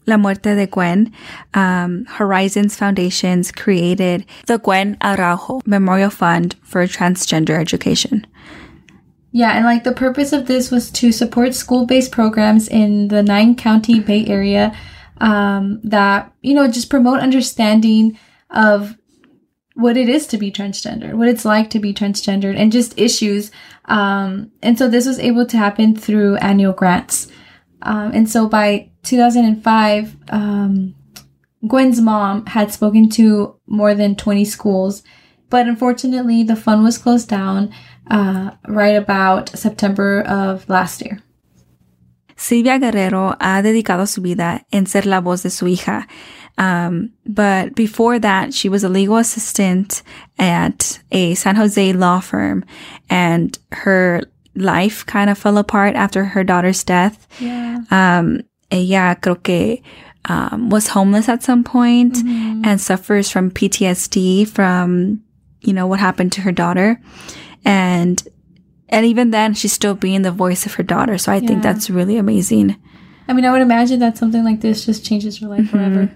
la 0.07 0.17
muerte 0.17 0.57
de 0.57 0.67
Gwen, 0.67 1.13
um, 1.55 2.05
Horizons 2.07 2.75
Foundations 2.75 3.53
created 3.53 4.27
the 4.47 4.59
Gwen 4.59 4.97
Araujo 5.01 5.61
Memorial 5.65 6.11
Fund 6.11 6.57
for 6.63 6.85
Transgender 6.87 7.61
Education. 7.61 8.27
Yeah, 9.31 9.53
and 9.53 9.65
like 9.65 9.85
the 9.85 9.93
purpose 9.93 10.33
of 10.33 10.47
this 10.47 10.71
was 10.71 10.91
to 10.93 11.13
support 11.13 11.55
school 11.55 11.87
based 11.87 12.11
programs 12.11 12.67
in 12.67 13.09
the 13.09 13.23
nine 13.23 13.55
county 13.55 14.01
Bay 14.01 14.27
Area 14.27 14.75
um, 15.21 15.81
that, 15.85 16.33
you 16.43 16.55
know, 16.55 16.67
just 16.67 16.91
promote 16.91 17.21
understanding 17.21 18.19
of 18.51 18.97
what 19.79 19.97
it 19.97 20.09
is 20.09 20.27
to 20.27 20.37
be 20.37 20.51
transgender, 20.51 21.15
what 21.15 21.29
it's 21.29 21.45
like 21.45 21.71
to 21.71 21.79
be 21.79 21.95
transgendered, 21.95 22.57
and 22.57 22.73
just 22.73 22.99
issues. 22.99 23.53
Um, 23.85 24.51
and 24.61 24.77
so 24.77 24.89
this 24.89 25.07
was 25.07 25.21
able 25.21 25.47
to 25.47 25.57
happen 25.57 25.95
through 25.95 26.35
annual 26.39 26.73
grants. 26.73 27.29
Um, 27.83 28.11
and 28.13 28.29
so 28.29 28.49
by 28.49 28.91
2005, 29.05 30.17
um, 30.31 30.97
Gwen's 31.65 32.01
mom 32.01 32.45
had 32.47 32.73
spoken 32.73 33.09
to 33.11 33.55
more 33.69 33.95
than 33.95 34.17
20 34.17 34.45
schools, 34.47 35.05
but 35.49 35.69
unfortunately, 35.69 36.43
the 36.43 36.57
fund 36.57 36.83
was 36.83 36.99
closed 36.99 37.29
down 37.29 37.73
uh, 38.11 38.51
right 38.67 38.97
about 38.97 39.57
September 39.57 40.23
of 40.23 40.69
last 40.69 41.05
year. 41.05 41.23
Sylvia 42.39 42.79
Guerrero 42.79 43.37
ha 43.41 43.63
dedicado 43.63 44.07
su 44.07 44.23
vida 44.23 44.65
en 44.71 44.87
ser 44.87 45.07
la 45.07 45.21
voz 45.21 45.43
de 45.43 45.51
su 45.51 45.67
hija. 45.67 46.07
Um, 46.57 47.13
but 47.27 47.75
before 47.75 48.19
that, 48.21 48.55
she 48.55 48.69
was 48.69 48.85
a 48.85 48.89
legal 48.89 49.17
assistant 49.17 50.03
at 50.39 51.01
a 51.13 51.35
San 51.35 51.57
Jose 51.57 51.93
law 51.93 52.21
firm 52.21 52.65
and 53.11 53.59
her 53.73 54.23
life 54.55 55.05
kind 55.07 55.31
of 55.31 55.39
fell 55.39 55.59
apart 55.59 55.95
after 55.95 56.25
her 56.25 56.45
daughter's 56.45 56.83
death. 56.85 57.27
Yeah. 57.41 57.79
Um, 57.91 58.43
ella 58.71 59.17
creo 59.21 59.43
que 59.43 59.83
um, 60.29 60.71
was 60.71 60.89
homeless 60.89 61.29
at 61.29 61.43
some 61.43 61.65
point 61.65 62.19
and 62.19 62.81
suffers 62.81 63.31
from 63.31 63.51
PTSD 63.51 64.47
from, 64.47 65.23
you 65.61 65.73
know, 65.73 65.87
what 65.87 66.01
happened 66.01 66.33
to 66.33 66.41
her 66.43 66.53
daughter. 66.53 67.01
And, 67.65 68.23
and 68.89 69.05
even 69.05 69.31
then, 69.31 69.55
she's 69.55 69.73
still 69.73 69.95
being 69.95 70.23
the 70.23 70.33
voice 70.33 70.67
of 70.67 70.75
her 70.75 70.83
daughter. 70.83 71.19
So 71.19 71.33
I 71.33 71.41
think 71.41 71.63
that's 71.63 71.91
really 71.91 72.17
amazing. 72.17 72.77
I 73.29 73.35
mean, 73.35 73.45
I 73.45 73.53
would 73.53 73.61
imagine 73.61 74.01
that 74.01 74.17
something 74.17 74.43
like 74.45 74.61
this 74.61 74.87
just 74.87 75.05
changes 75.05 75.41
your 75.41 75.51
life 75.51 75.71
forever. 75.71 76.11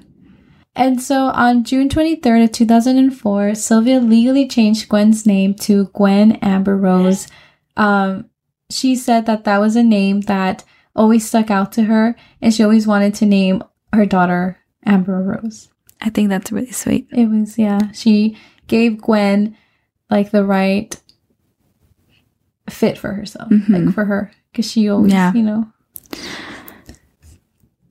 And 0.75 1.03
so 1.03 1.27
on 1.27 1.65
June 1.65 1.91
23rd 1.91 2.45
of 2.45 2.53
2004, 2.53 3.55
Sylvia 3.55 4.01
legally 4.01 4.49
changed 4.49 4.89
Gwen's 4.89 5.27
name 5.27 5.55
to 5.55 5.91
Gwen 5.93 6.33
Amber 6.37 6.77
Rose. 6.77 7.29
Um, 7.77 8.31
she 8.71 8.97
said 8.97 9.27
that 9.27 9.45
that 9.45 9.59
was 9.59 9.77
a 9.77 9.83
name 9.83 10.23
that 10.23 10.65
always 10.97 11.29
stuck 11.29 11.51
out 11.51 11.73
to 11.73 11.85
her, 11.85 12.17
and 12.41 12.55
she 12.55 12.63
always 12.63 12.87
wanted 12.87 13.15
to 13.17 13.27
name 13.27 13.63
her 13.93 14.07
daughter 14.07 14.59
Amber 14.87 15.23
Rose. 15.23 15.69
I 16.01 16.09
think 16.09 16.31
that's 16.31 16.51
really 16.51 16.73
sweet. 16.73 17.07
It 17.13 17.27
was, 17.27 17.59
yeah, 17.59 17.93
she 17.93 18.39
gave 18.67 19.03
Gwen 19.03 19.57
like 20.11 20.31
the 20.31 20.45
right 20.45 20.99
fit 22.83 22.99
for 22.99 23.13
herself, 23.13 23.49
like 23.69 23.95
for 23.95 24.05
her, 24.05 24.33
because 24.51 24.69
she 24.71 24.89
always, 24.89 25.13
Yeah. 25.13 25.33
you 25.33 25.43
know. 25.43 25.61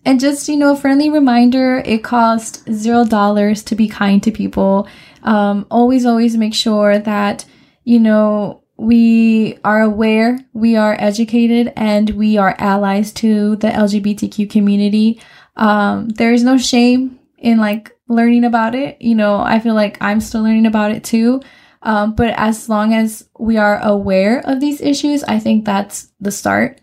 And 0.04 0.20
just, 0.20 0.50
you 0.50 0.58
know, 0.58 0.74
a 0.74 0.76
friendly 0.76 1.10
reminder 1.10 1.82
it 1.86 2.04
costs 2.04 2.64
zero 2.72 3.06
dollars 3.06 3.64
to 3.64 3.76
be 3.76 3.88
kind 3.88 4.22
to 4.24 4.32
people. 4.32 4.88
Um, 5.24 5.66
always, 5.70 6.06
always 6.06 6.36
make 6.36 6.56
sure 6.56 6.98
that, 7.00 7.46
you 7.84 8.00
know, 8.00 8.64
we 8.78 9.58
are 9.64 9.82
aware, 9.82 10.40
we 10.54 10.76
are 10.76 10.98
educated, 11.00 11.72
and 11.76 12.10
we 12.12 12.36
are 12.38 12.56
allies 12.58 13.12
to 13.14 13.56
the 13.58 13.68
LGBTQ 13.70 14.50
community. 14.50 15.22
Um, 15.56 16.10
there 16.10 16.34
is 16.34 16.44
no 16.44 16.58
shame 16.58 17.20
in 17.38 17.60
like 17.60 17.96
learning 18.08 18.44
about 18.44 18.74
it. 18.74 19.00
You 19.02 19.14
know, 19.16 19.40
I 19.40 19.60
feel 19.60 19.76
like 19.76 19.98
I'm 20.02 20.20
still 20.20 20.42
learning 20.42 20.66
about 20.66 20.92
it 20.92 21.04
too. 21.04 21.42
Um, 21.84 22.14
but 22.16 22.34
as 22.38 22.70
long 22.70 22.94
as 22.94 23.28
we 23.40 23.58
are 23.58 23.80
aware 23.82 24.40
of 24.46 24.60
these 24.60 24.82
issues, 24.82 25.24
I 25.24 25.40
think 25.40 25.66
that's 25.66 26.12
the 26.20 26.32
start. 26.32 26.80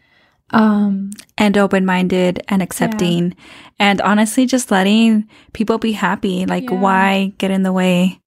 Um, 0.51 1.11
and 1.37 1.57
open 1.59 1.85
minded 1.85 2.43
and 2.49 2.63
accepting. 2.63 3.37
And 3.79 4.01
honestly, 4.01 4.47
just 4.47 4.71
letting 4.71 5.29
people 5.53 5.79
be 5.79 5.93
happy. 5.93 6.47
Like, 6.47 6.65
Yeah. 6.71 6.81
why 6.81 7.33
get 7.39 7.51
in 7.51 7.63
the 7.63 7.73
way? 7.73 8.21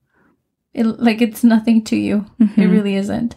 it, 0.73 0.85
like 0.85 1.21
it's 1.21 1.43
nothing 1.43 1.83
to 1.83 1.97
you. 1.97 2.25
It 2.55 2.67
really 2.67 2.95
isn't. 2.95 3.35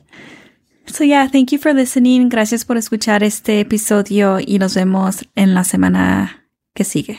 So, 0.87 1.03
yeah, 1.03 1.27
thank 1.27 1.51
you 1.51 1.59
for 1.59 1.73
listening. 1.75 2.29
Gracias 2.29 2.65
por 2.65 2.77
escuchar 2.77 3.23
este 3.25 3.59
episodio 3.61 4.39
y 4.39 4.59
nos 4.59 4.75
vemos 4.77 5.25
en 5.35 5.55
la 5.55 5.65
semana 5.65 6.31
que 6.77 6.85
sigue. 6.85 7.19